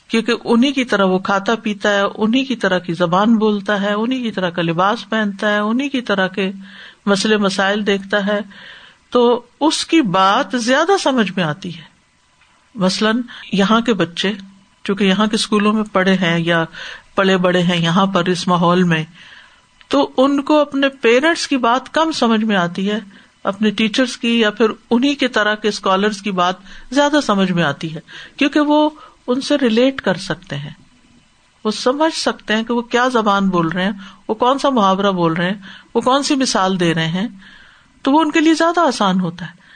کیونکہ 0.09 0.33
انہیں 0.45 0.73
کی 0.73 0.85
طرح 0.85 1.05
وہ 1.05 1.19
کھاتا 1.19 1.55
پیتا 1.55 1.89
ہے 1.89 2.03
انہیں 2.15 2.45
کی 2.45 2.57
طرح 2.57 2.79
کی 2.79 2.93
زبان 2.93 3.35
بولتا 3.35 3.81
ہے 3.81 3.93
انہیں 3.93 4.23
کی 4.23 4.31
طرح 4.31 4.51
کا 4.51 4.63
لباس 4.63 5.09
پہنتا 5.09 5.53
ہے 5.53 5.59
انہیں 5.59 5.89
کی 5.89 6.01
طرح 6.01 6.29
کے 6.29 6.51
مسئلے 7.07 7.37
مسائل 7.37 7.87
دیکھتا 7.87 8.27
ہے۔ 8.27 8.41
تو 9.11 9.43
اس 9.61 9.87
کی 9.87 10.03
بات 10.03 10.47
زیادہ 10.55 10.93
سمجھ 11.01 11.33
میں 11.37 11.45
آتی 11.45 11.77
ہے۔ 11.77 11.83
مثلاً 12.75 13.21
یہاں 13.53 13.81
کے 13.81 13.93
بچے، 13.93 14.33
چونکہ 14.85 15.05
یہاں 15.05 15.27
کے 15.27 15.35
اسکولوں 15.35 15.73
میں 15.73 15.85
پڑھے 15.93 16.15
ہیں 16.15 16.39
یا 16.39 16.65
پڑے 17.15 17.37
بڑے 17.37 17.63
ہیں 17.63 17.83
یہاں 17.83 18.07
پر 18.07 18.25
اس 18.25 18.49
ماحول 18.49 18.83
میں، 18.83 19.05
تو 19.89 20.11
ان 20.17 20.43
کو 20.43 20.61
اپنے 20.61 20.89
پیرنٹس 20.89 21.49
کی 21.49 21.57
بات 21.57 21.95
کم 21.95 22.13
سمجھ 22.13 22.45
میں 22.45 22.57
آتی 22.57 22.91
ہے، 22.91 22.99
اپنے 23.45 23.71
ٹیچرس 23.71 24.17
کی 24.17 24.41
یا 24.41 24.51
پھر 24.51 24.67
انہیں 24.91 25.15
کی 25.15 25.29
طرح 25.29 25.55
کے 25.55 25.69
اسکالرس 25.69 26.23
کی 26.23 26.31
بات 26.31 26.55
زیادہ 26.91 27.17
سمجھ 27.27 27.53
میں 27.53 27.63
آتی 27.63 27.95
ہے۔ 27.95 28.01
کیونکہ 28.37 28.61
وہ 28.61 28.91
ان 29.27 29.41
سے 29.41 29.59
ریلیٹ 29.59 30.01
کر 30.01 30.15
سکتے 30.15 30.57
ہیں۔ 30.57 30.71
وہ 31.65 31.71
سمجھ 31.71 32.19
سکتے 32.19 32.57
ہیں 32.57 32.63
کہ 32.63 32.75
وہ 32.75 32.83
کیا 32.83 33.09
زبان 33.09 33.49
بول 33.49 33.69
رہے 33.69 33.85
ہیں، 33.85 33.93
وہ 34.29 34.35
کون 34.35 34.59
سا 34.59 34.69
محاورہ 34.71 35.13
بول 35.13 35.33
رہے 35.33 35.51
ہیں، 35.51 35.59
وہ 35.95 36.01
کون 36.01 36.23
سی 36.23 36.35
مثال 36.35 36.81
دے 36.81 36.95
رہے 36.95 37.09
ہیں۔ 37.09 37.29
تو 38.03 38.13
وہ 38.13 38.21
ان 38.21 38.31
کے 38.31 38.41
لیے 38.41 38.55
زیادہ 38.55 38.81
آسان 38.81 39.21
ہوتا 39.21 39.47
ہے۔ 39.47 39.67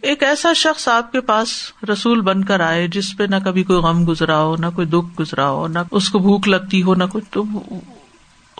ایک 0.00 0.22
ایسا 0.22 0.52
شخص 0.52 0.88
آپ 0.88 1.12
کے 1.12 1.20
پاس 1.20 1.72
رسول 1.92 2.20
بن 2.20 2.44
کر 2.44 2.60
آئے 2.60 2.88
جس 2.88 3.16
پہ 3.16 3.24
نہ 3.24 3.36
کبھی 3.44 3.62
کوئی 3.62 3.78
غم 3.78 4.08
گزرا 4.08 4.38
ہو، 4.38 4.56
نہ 4.56 4.66
کوئی 4.74 4.86
دکھ 4.86 5.20
گزرا 5.20 5.48
ہو، 5.50 5.68
نہ 5.68 5.78
اس 5.90 6.08
کو 6.08 6.18
بھوک 6.18 6.48
لگتی 6.48 6.82
ہو، 6.82 6.94
نہ 6.94 7.04
کچھ 7.12 7.24
تو 7.30 7.44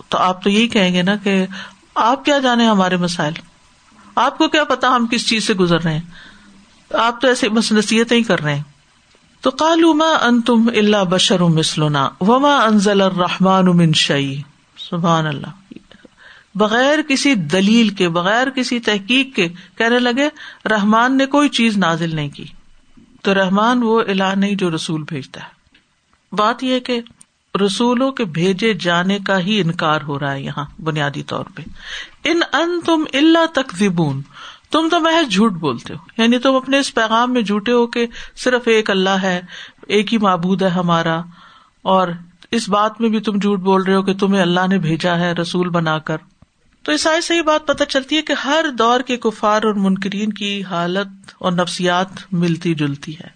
تو 0.08 0.18
آپ 0.18 0.42
تو 0.42 0.50
یہی 0.50 0.68
کہیں 0.68 0.94
گے 0.94 1.02
نا 1.02 1.16
کہ 1.16 1.46
آپ 1.94 2.24
کیا 2.24 2.38
جانے 2.38 2.66
ہمارے 2.66 2.96
مسائل؟ 2.96 3.32
آپ 4.14 4.38
کو 4.38 4.48
کیا 4.48 4.64
پتا 4.64 4.88
ہم 4.88 5.06
کس 5.06 5.28
چیز 5.28 5.46
سے 5.46 5.54
گزر 5.54 5.82
رہے 5.82 5.92
ہیں؟ 5.92 6.00
آپ 6.94 7.20
تو 7.20 7.28
ایسے 7.28 7.48
بس 7.48 7.72
نصیحت 7.72 8.12
ہی 8.12 8.22
کر 8.22 8.40
رہے 8.40 8.54
ہیں۔ 8.54 8.62
تو 9.42 9.50
کالو 9.50 9.94
ما 9.94 10.10
ان 10.22 10.42
تم 10.42 10.70
اللہ 10.76 11.04
بشر 11.04 11.40
مسلنا 11.40 12.08
وما 12.20 12.56
انزل 12.56 13.00
الرحمان 13.00 13.64
من 13.64 13.92
شعی 13.92 14.40
سبحان 14.76 15.26
اللہ. 15.26 15.72
بغیر 16.54 16.98
کسی 17.08 17.34
دلیل 17.34 17.88
کے، 17.88 18.08
بغیر 18.08 18.50
کسی 18.50 18.80
تحقیق 18.80 19.36
کے 19.36 19.48
کہنے 19.76 19.98
لگے، 19.98 20.28
رحمان 20.68 21.16
نے 21.16 21.26
کوئی 21.26 21.48
چیز 21.48 21.76
نازل 21.76 22.16
نہیں 22.16 22.28
کی۔ 22.28 22.44
تو 23.22 23.34
رحمان 23.34 23.82
وہ 23.82 24.00
الا 24.00 24.34
نہیں 24.34 24.54
جو 24.54 24.74
رسول 24.74 25.02
بھیجتا 25.02 25.40
ہے۔ 25.40 25.48
بات 26.36 26.64
یہ 26.64 26.80
کہ 26.80 27.00
رسولوں 27.66 28.12
کے 28.12 28.24
بھیجے 28.24 28.74
جانے 28.74 29.18
کا 29.18 29.38
ہی 29.38 29.60
انکار 29.60 30.00
ہو 30.00 30.18
رہا 30.18 30.32
ہے 30.32 30.42
یہاں، 30.42 30.64
بنیادی 30.82 31.22
طور 31.22 31.44
پہ۔ 31.54 31.62
ان 32.24 32.40
ان 32.52 32.80
تم 32.86 33.04
اللہ 33.12 33.46
تک 33.46 33.74
تم 34.72 34.88
تو 34.90 35.00
محض 35.00 35.32
جھوٹ 35.32 35.52
بولتے 35.52 35.94
ہو۔ 35.94 36.22
یعنی 36.22 36.38
تم 36.38 36.54
اپنے 36.54 36.78
اس 36.78 36.94
پیغام 36.94 37.32
میں 37.32 37.42
جھوٹے 37.42 37.72
ہو 37.72 37.86
کہ 37.86 38.06
صرف 38.36 38.62
ایک 38.66 38.90
اللہ 38.90 39.10
ہے، 39.10 39.40
ایک 39.86 40.12
ہی 40.12 40.18
معبود 40.18 40.62
ہے 40.62 40.68
ہمارا۔ 40.68 41.20
اور 41.82 42.08
اس 42.50 42.68
بات 42.68 43.00
میں 43.00 43.08
بھی 43.08 43.20
تم 43.20 43.38
جھوٹ 43.38 43.60
بول 43.60 43.82
رہے 43.82 43.94
ہو 43.94 44.02
کہ 44.02 44.14
تمہیں 44.14 44.42
اللہ 44.42 44.66
نے 44.68 44.78
بھیجا 44.78 45.18
ہے، 45.18 45.32
رسول 45.32 45.68
بنا 45.68 45.98
کر۔ 45.98 46.16
تو 46.82 46.92
اس 46.92 47.06
سے 47.22 47.36
یہ 47.36 47.42
بات 47.42 47.66
پتہ 47.66 47.84
چلتی 47.84 48.16
ہے 48.16 48.22
کہ 48.22 48.32
ہر 48.32 48.64
دور 48.78 49.00
کے 49.00 49.16
کفار 49.16 49.62
اور 49.62 49.74
منکرین 49.74 50.32
کی 50.32 50.64
حالت 50.64 51.08
اور 51.38 51.52
نفسیات 51.52 52.08
ملتی 52.32 52.74
جلتی 52.74 53.14
ہے۔ 53.14 53.28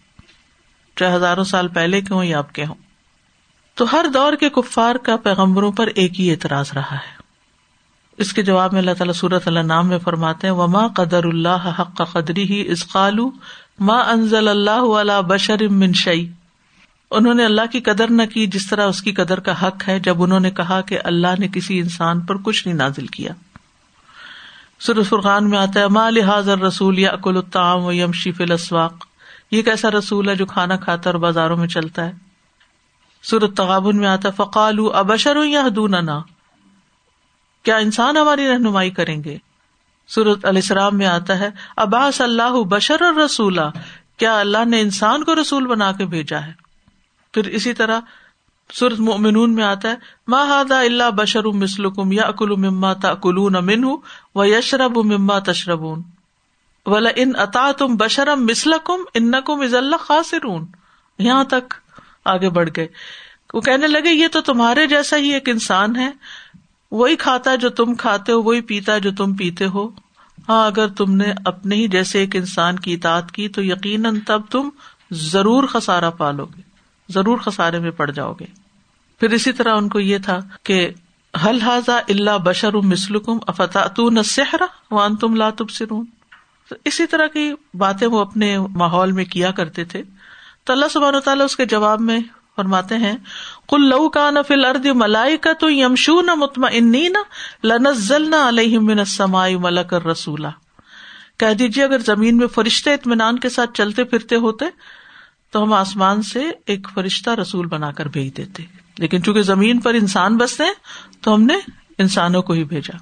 چاہے 0.96 1.16
ہزاروں 1.16 1.44
سال 1.44 1.68
پہلے 1.68 2.00
کے 2.00 2.14
ہوں 2.14 2.24
یا 2.24 2.38
آپ 2.38 2.52
کے 2.52 2.64
ہوں۔ 2.64 2.74
تو 3.74 3.84
ہر 3.92 4.06
دور 4.14 4.32
کے 4.32 4.48
کفار 4.48 4.94
کا 4.94 5.16
پیغمبروں 5.16 5.72
پر 5.72 5.86
ایک 5.86 6.20
ہی 6.20 6.30
اعتراض 6.30 6.72
رہا 6.74 6.94
ہے۔ 6.94 7.25
اس 8.18 8.32
کے 8.32 8.42
جواب 8.42 8.72
میں 8.72 8.80
اللہ 8.80 8.94
تعالیٰ 8.98 9.14
صورت 9.14 9.48
اللہ 9.48 9.60
نام 9.60 9.88
میں 9.88 9.98
فرماتے 9.98 10.46
ہیں، 10.46 10.54
وما 10.54 10.86
قدر 10.88 11.24
اللہ 11.24 11.70
حق 11.78 11.96
کا 11.96 12.04
قدری 12.04 12.42
ہی 12.42 12.62
اسقالو 12.72 13.30
ماں 13.80 14.02
انزل 14.04 14.48
اللہ 14.48 15.20
بشر 15.26 15.68
منشئی 15.68 16.28
انہوں 17.10 17.34
نے 17.34 17.44
اللہ 17.44 17.66
کی 17.72 17.80
قدر 17.80 18.10
نہ 18.10 18.22
کی، 18.22 18.46
جس 18.46 18.68
طرح 18.68 18.86
اس 18.86 19.02
کی 19.02 19.12
قدر 19.12 19.40
کا 19.40 19.52
حق 19.62 19.88
ہے، 19.88 19.98
جب 20.00 20.22
انہوں 20.22 20.40
نے 20.40 20.50
کہا 20.50 20.80
کہ 20.80 20.98
اللہ 21.04 21.34
نے 21.38 21.48
کسی 21.52 21.78
انسان 21.78 22.20
پر 22.20 22.36
کچھ 22.36 22.66
نہیں 22.66 22.76
نازل 22.76 23.06
کیا۔ 23.06 23.32
سر 24.80 25.02
فرقان 25.02 25.50
میں 25.50 25.58
آتا 25.58 25.80
ہے 25.80 25.88
ماں 25.88 26.10
حاضر 26.26 26.58
رسول 26.58 26.98
یا 26.98 27.10
اکل 27.10 27.36
الطعام 27.36 27.84
و 27.84 27.92
یم 27.92 28.12
شیف 28.12 28.40
الاسواق 28.40 29.04
یہ 29.50 29.62
کیسا 29.62 29.90
رسول 29.90 30.28
ہے 30.28 30.34
جو 30.34 30.46
کھانا 30.46 30.76
کھاتا 30.76 31.10
اور 31.10 31.18
بازاروں 31.18 31.56
میں 31.56 31.68
چلتا 31.68 32.06
ہے۔ 32.06 32.12
سورت 33.22 33.56
تغابن 33.56 33.96
میں 33.96 34.08
آتا 34.08 34.30
فقال 34.30 34.78
ابشر 34.94 35.36
یا 35.44 35.62
دون 35.76 35.94
کیا 37.66 37.76
انسان 37.76 38.16
ہماری 38.16 38.48
رہنمائی 38.48 38.90
کریں 38.90 39.24
گے؟ 39.24 39.38
سورت 40.08 40.44
علیہ 40.44 40.62
السلام 40.62 40.98
میں 40.98 41.06
آتا 41.06 41.38
ہے 41.38 41.50
اباس 41.76 42.20
اللہ 42.20 42.62
بشر 42.68 43.02
اور 43.02 43.14
رسولہ 43.14 43.60
کیا 44.16 44.40
اللہ 44.40 44.64
نے 44.64 44.80
انسان 44.80 45.24
کو 45.24 45.34
رسول 45.34 45.66
بنا 45.66 45.92
کے 45.92 46.04
بھیجا 46.04 46.46
ہے؟ 46.46 46.52
پھر 47.34 47.44
اسی 47.44 47.74
طرح 47.74 48.00
سورت 48.72 49.00
مومنون 49.00 49.54
میں 49.54 49.64
آتا 49.64 49.88
ہے 49.88 49.94
ماہد 50.28 50.72
اللہ 50.72 51.10
بشر 51.10 51.44
مسلکم 51.44 52.12
یا 52.12 52.22
اکل 52.22 52.56
مما 52.56 52.92
تلون 52.92 53.56
امن 53.56 53.84
و 54.34 54.44
یشرب 54.44 54.98
مما 54.98 55.38
تشربون۔ 55.38 56.02
ولا 56.86 57.10
ان 57.16 57.32
اتا 57.36 57.72
تم 57.72 57.96
بشرم 57.96 58.46
مسلکم 58.46 59.02
ان 59.14 59.32
کم 59.44 59.60
از 59.60 59.74
اللہ 59.74 59.96
خاصرون 59.96 60.66
یہاں 61.18 61.44
تک 61.44 61.74
آگے 62.24 62.50
بڑھ 62.50 62.70
گئے۔ 62.76 62.88
وہ 63.54 63.60
کہنے 63.60 63.86
لگے، 63.86 64.10
یہ 64.10 64.28
تو 64.28 64.40
تمہارے 64.40 64.86
جیسا 64.86 65.16
ہی 65.16 65.34
ایک 65.34 65.48
انسان 65.48 65.96
ہے۔ 65.96 66.10
وہی 66.90 67.16
کھاتا 67.16 67.54
جو 67.54 67.70
تم 67.70 67.94
کھاتے 67.94 68.32
ہو، 68.32 68.42
وہی 68.42 68.60
پیتا 68.60 68.98
جو 68.98 69.10
تم 69.12 69.34
پیتے 69.34 69.66
ہو۔ 69.66 69.88
ہاں 70.48 70.66
اگر 70.66 70.88
تم 70.88 71.16
نے 71.16 71.32
اپنے 71.44 71.74
ہی 71.74 71.88
جیسے 71.88 72.18
ایک 72.18 72.36
انسان 72.36 72.78
کی 72.78 72.94
اطاعت 72.94 73.32
کی، 73.32 73.48
تو 73.48 73.64
یقیناً 73.64 74.20
تب 74.20 74.42
تم 74.50 74.68
ضرور 75.10 75.64
خسارا 75.64 76.10
پالو 76.10 76.44
گے، 76.44 76.60
ضرور 77.08 77.38
خسارے 77.38 77.78
میں 77.78 77.90
پڑ 77.90 78.10
جاؤ 78.10 78.32
گے۔ 78.32 78.46
پھر 79.20 79.30
اسی 79.30 79.52
طرح 79.52 79.76
ان 79.76 79.88
کو 79.88 80.00
یہ 80.00 80.18
تھا 80.18 80.38
کہ 80.62 80.90
حل 81.46 81.60
حاضا 81.60 82.00
اللہ 82.08 82.38
بشر 82.38 82.74
مسلکم 82.74 83.38
افتون 83.46 84.22
سہرا 84.22 84.66
وان 84.90 85.16
تم 85.16 85.34
لاتب 85.34 85.70
سرون 85.70 86.06
اسی 86.84 87.06
طرح 87.06 87.26
کی 87.26 87.52
باتیں 87.74 88.08
وہ 88.08 88.20
اپنے 88.20 88.58
ماحول 88.58 89.12
میں 89.12 89.24
کیا 89.24 89.50
کرتے 89.50 89.84
تھے۔ 89.84 90.02
تو 90.64 90.72
اللہ 90.72 90.86
سبحان 90.90 91.14
و 91.14 91.20
تعالیٰ 91.20 91.44
اس 91.44 91.56
کے 91.56 91.64
جواب 91.64 92.00
میں 92.00 92.20
فرماتے 92.56 92.96
ہیں 92.96 93.16
کل 93.68 93.88
لو 93.88 94.08
کا 94.08 94.30
نہ 94.30 94.38
فل 94.48 94.64
ارد 94.64 94.86
ملائی 94.94 95.36
کا 95.36 95.52
تو 95.52 95.70
یمشو 95.70 96.20
نہ 96.20 96.34
متم 96.34 96.66
نہ 96.82 97.18
لنزل 97.64 98.30
نہ 98.30 98.36
علیہ 98.48 99.04
سمائی 99.06 99.56
ملک 99.56 99.94
رسولہ 100.06 100.48
کہہ 101.40 101.54
دیجیے 101.54 101.84
اگر 101.84 101.98
زمین 101.98 102.36
میں 102.36 102.46
فرشتے 102.46 102.92
اطمینان 102.94 103.38
کے 103.38 103.48
ساتھ 103.48 103.70
چلتے 103.74 104.04
پھرتے 104.04 104.36
ہوتے، 104.36 104.64
تو 105.50 105.62
ہم 105.62 105.72
آسمان 105.72 106.22
سے 106.22 106.42
ایک 106.66 106.88
فرشتہ 106.94 107.30
رسول 107.30 107.66
بنا 107.66 107.90
کر 107.92 108.08
بھیج 108.08 108.36
دیتے۔ 108.36 108.62
لیکن 108.98 109.22
چونکہ 109.22 109.42
زمین 109.42 109.80
پر 109.80 109.94
انسان 109.94 110.36
بستے 110.36 110.64
تو 111.20 111.34
ہم 111.34 111.42
نے 111.42 111.54
انسانوں 111.98 112.42
کو 112.42 112.52
ہی 112.52 112.64
بھیجا۔ 112.64 112.96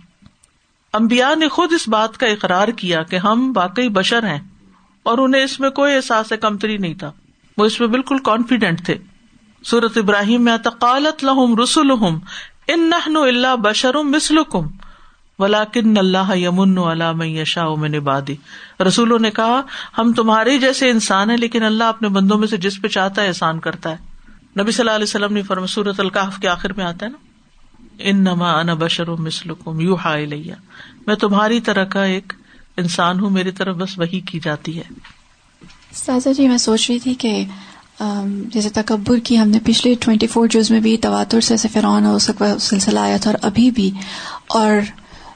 امبیا 0.93 1.35
نے 1.35 1.49
خود 1.49 1.73
اس 1.73 1.89
بات 1.89 2.19
کا 2.19 2.27
اقرار 2.27 2.69
کیا 2.69 3.03
کہ 3.03 3.17
ہم 3.17 3.53
واقعی 3.57 3.89
بشر 3.89 4.27
ہیں، 4.27 4.41
اور 5.03 5.19
انہیں 5.19 5.45
اس 5.45 5.59
میں 5.61 5.71
کوئی 5.71 5.95
احساس 5.95 6.33
کمتری 6.43 6.77
نہیں 6.77 6.95
تھا۔ 6.95 7.13
وہ 7.59 7.65
اس 7.65 7.81
میں 7.81 7.89
بالکل 7.89 8.19
کانفیڈینٹ 8.19 8.85
تھے۔ 8.87 8.99
سورت 9.65 9.97
ابراہیم 9.97 10.45
میں 10.45 10.57
تقالت 10.57 11.25
لہم 11.25 11.59
رسول 11.63 11.91
ان 11.91 12.91
نہ 12.91 13.19
اللہ 13.19 13.57
بشرم 13.57 14.11
مسلکم 14.11 14.67
ولاکن 15.39 15.99
اللہ 15.99 16.35
یمن 16.37 16.79
علام 16.79 17.23
یشا 17.23 17.65
من 17.75 17.99
بادی 17.99 18.35
رسولوں 18.87 19.19
نے 19.19 19.31
کہا، 19.31 19.61
ہم 19.99 20.13
تمہارے 20.13 20.59
جیسے 20.59 20.91
انسان 20.91 21.31
ہیں، 21.31 21.37
لیکن 21.37 21.63
اللہ 21.63 21.85
اپنے 21.85 22.09
بندوں 22.09 22.39
میں 22.39 22.49
سے 22.49 22.57
جس 22.57 22.81
پہ 22.83 22.89
چاہتا 22.89 23.23
ہے 23.23 23.29
احسان 23.29 23.61
کرتا 23.61 23.91
ہے۔ 23.91 23.97
نبی 24.61 24.73
صلی 24.73 24.83
اللہ 24.83 24.97
علیہ 24.97 25.05
وسلم 25.05 25.33
نے 25.33 25.43
فرم 25.43 25.67
سورت 25.67 26.01
القاف 26.01 26.39
کے 26.39 26.49
آخر 26.49 26.73
میں 26.73 26.85
آتا 26.85 27.07
ہے 27.07 27.11
نا 27.11 27.19
ان 27.99 28.25
نما 28.25 28.53
ان 28.61 28.67
بشر 28.67 29.09
مسلکم 29.09 29.81
یو 29.81 29.95
ہا 29.95 30.17
لیا 30.17 30.55
میں 31.07 31.15
تمہاری 31.15 31.61
طرح 31.61 31.85
کا 31.85 32.05
ایک 32.05 32.33
انسان 32.77 33.21
ہوں، 33.21 33.31
میری 33.31 33.51
طرف 33.51 33.77
بس 33.77 33.99
وہی 33.99 34.21
کی 34.21 34.41
جاتی 34.41 34.79
ہے۔ 34.79 34.89
سازا 35.93 36.33
جی 36.33 36.49
میں 36.49 36.59
سوچ 36.59 36.91
رہی 36.91 36.99
تھی 36.99 37.15
کہ 37.15 37.45
جیسے 38.53 38.69
تکبر 38.69 39.19
کی 39.19 39.39
ہم 39.39 39.49
نے 39.49 39.59
پچھلے 39.65 39.95
ٹوینٹی 40.01 40.27
فور 40.27 40.47
جوز 40.47 40.71
میں 40.71 40.81
بھی 40.81 40.97
تواتر 40.97 41.41
سے 41.41 41.69
فرعون 41.73 42.07
اور 42.07 42.15
اس 42.15 42.31
کا 42.39 42.59
سلسلہ 42.59 43.01
آیا 43.01 43.17
تھا 43.17 43.31
اور 43.31 43.39
ابھی 43.43 43.71
بھی۔ 43.71 43.91
اور 44.47 44.77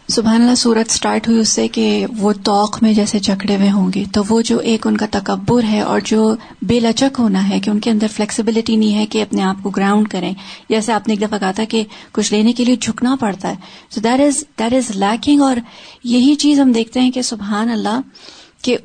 سبحان 0.09 0.43
اللہ 0.43 0.55
صورت 0.55 0.91
اسٹارٹ 0.91 1.29
ہوئی 1.29 1.39
اس 1.39 1.49
سے 1.49 1.69
کہ 1.69 2.07
وہ 2.19 2.33
توق 2.45 2.83
میں 2.83 2.93
جیسے 2.95 3.19
چکڑے 3.19 3.57
ہوئے 3.57 3.71
ہوں 3.71 3.91
گے۔ 3.95 4.05
تو 4.13 4.23
وہ 4.29 4.43
جو 4.43 4.59
ایک 4.59 4.87
ان 4.87 4.97
کا 4.97 5.07
تکبر 5.11 5.63
ہے 5.63 5.81
اور 5.81 6.01
جو 6.05 6.35
بے 6.63 6.81
لچک 6.81 7.17
ہونا 7.19 7.49
ہے 7.49 7.61
کہ 7.61 7.71
ان 7.71 7.81
کے 7.81 7.91
اندر 7.91 8.07
فلیکسیبلٹی 8.13 8.77
نہیں 8.77 8.95
ہے 8.95 9.07
کہ 9.07 9.23
اپنے 9.23 9.43
آپ 9.43 9.57
کو 9.63 9.71
گراؤنڈ 9.71 10.09
کریں۔ 10.09 10.35
جیسے 10.69 10.93
آپ 10.93 11.09
نے 11.09 11.15
ایک 11.15 11.29
دفعہ 11.29 11.39
کہا 11.39 11.51
تھا 11.51 11.65
کہ 11.65 11.85
کچھ 12.13 12.33
لینے 12.33 12.53
کے 12.53 12.65
لیے 12.65 12.77
جھکنا 12.77 13.17
پڑتا 13.21 13.49
ہے۔ 13.49 13.55
So 13.91 14.01
that 14.01 14.21
is 14.21 14.45
that 14.59 14.73
is 14.73 14.97
leaking 14.97 15.41
اور 15.41 15.57
یہی 16.05 16.35
چیز 16.35 16.61
ہم 16.61 16.73
دیکھتے 16.73 17.01
ہیں 17.01 17.11
کہ 17.11 17.23
سبحان 17.23 17.71
اللہ 17.71 18.01
کہ 18.63 18.77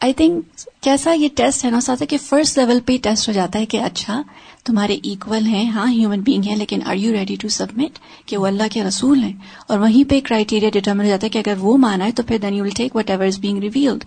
آئی 0.00 0.12
تھنک 0.12 0.60
کیسا 0.80 1.12
یہ 1.12 1.28
ٹیسٹ 1.36 1.64
ہے 1.64 1.70
نا 1.70 1.80
ساتھ 1.80 2.02
کہ 2.08 2.16
فرسٹ 2.18 2.58
لیول 2.58 2.80
پہ 2.80 2.96
ٹیسٹ 3.02 3.28
ہو 3.28 3.32
جاتا 3.32 3.58
ہے 3.58 3.66
کہ 3.66 3.76
اچھا 3.76 4.22
تمہارے 4.64 4.96
ایکول 5.02 5.46
ہیں 5.46 5.70
ہاں 5.70 5.92
ہیومن 5.92 6.20
بینگ 6.20 6.42
ہیں 6.44 6.56
لیکن 6.56 6.80
are 6.86 6.94
you 6.94 7.12
ready 7.12 7.36
to 7.36 7.48
submit 7.48 7.98
کہ 8.26 8.36
وہ 8.36 8.46
اللہ 8.46 8.62
کے 8.72 8.84
رسول 8.84 9.22
ہیں؟ 9.22 9.32
اور 9.66 9.78
وہیں 9.78 10.10
پہ 10.10 10.20
کرائٹیریا 10.24 10.70
ڈیٹرمن 10.72 11.04
ہو 11.04 11.08
جاتا 11.08 11.24
ہے 11.24 11.30
کہ 11.30 11.38
اگر 11.38 11.54
وہ 11.58 11.76
مانا 11.76 12.04
ہے 12.04 12.12
تو 12.12 12.22
پھر 12.22 12.38
then 12.38 12.54
you 12.54 12.64
will 12.64 12.70
take 12.70 12.96
whatever 13.10 13.26
is 13.26 13.38
being 13.38 13.58
revealed 13.58 14.04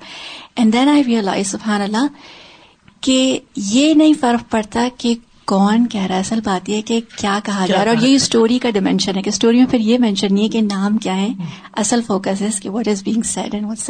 and 0.56 0.74
then 0.74 0.90
I 0.90 1.04
realize 1.04 1.48
سبحان 1.48 1.82
اللہ 1.82 2.08
کہ 3.02 3.40
یہ 3.56 3.94
نہیں 3.94 4.14
فرق 4.20 4.52
پڑتا 4.52 4.88
کہ 4.98 5.16
کون 5.46 5.88
کہہ 5.88 6.02
رہا 6.02 6.16
ہے۔ 6.16 6.20
اصل 6.20 6.40
بات 6.44 6.70
یہ 6.70 6.82
کہ 6.82 7.00
کیا 7.16 7.40
کہا 7.44 7.66
جا 7.66 7.86
رہا 7.86 7.92
ہے۔ 7.92 7.98
اور 7.98 8.08
یہ 8.08 8.16
اسٹوری 8.16 8.60
کا 8.60 8.70
ڈائمینشن 8.70 9.18
ہے 9.18 9.22
کہ 9.22 9.30
اسٹوری 9.30 9.58
میں 9.58 9.66
پھر 9.66 9.80
یہ 9.80 9.98
مینشن 9.98 10.34
نہیں 10.34 10.44
ہے 10.44 10.50
کہ 10.50 10.62
نام 10.62 10.98
کیا 10.98 11.18
ہے۔ 11.18 11.30
اصل 11.74 12.02
فوکس 12.08 12.42
ہے 12.42 12.50
کہ 12.62 12.70
what 12.70 12.88
is 12.88 13.04
being 13.04 13.22
said 13.22 13.54
and 13.54 13.68
what's 13.68 13.90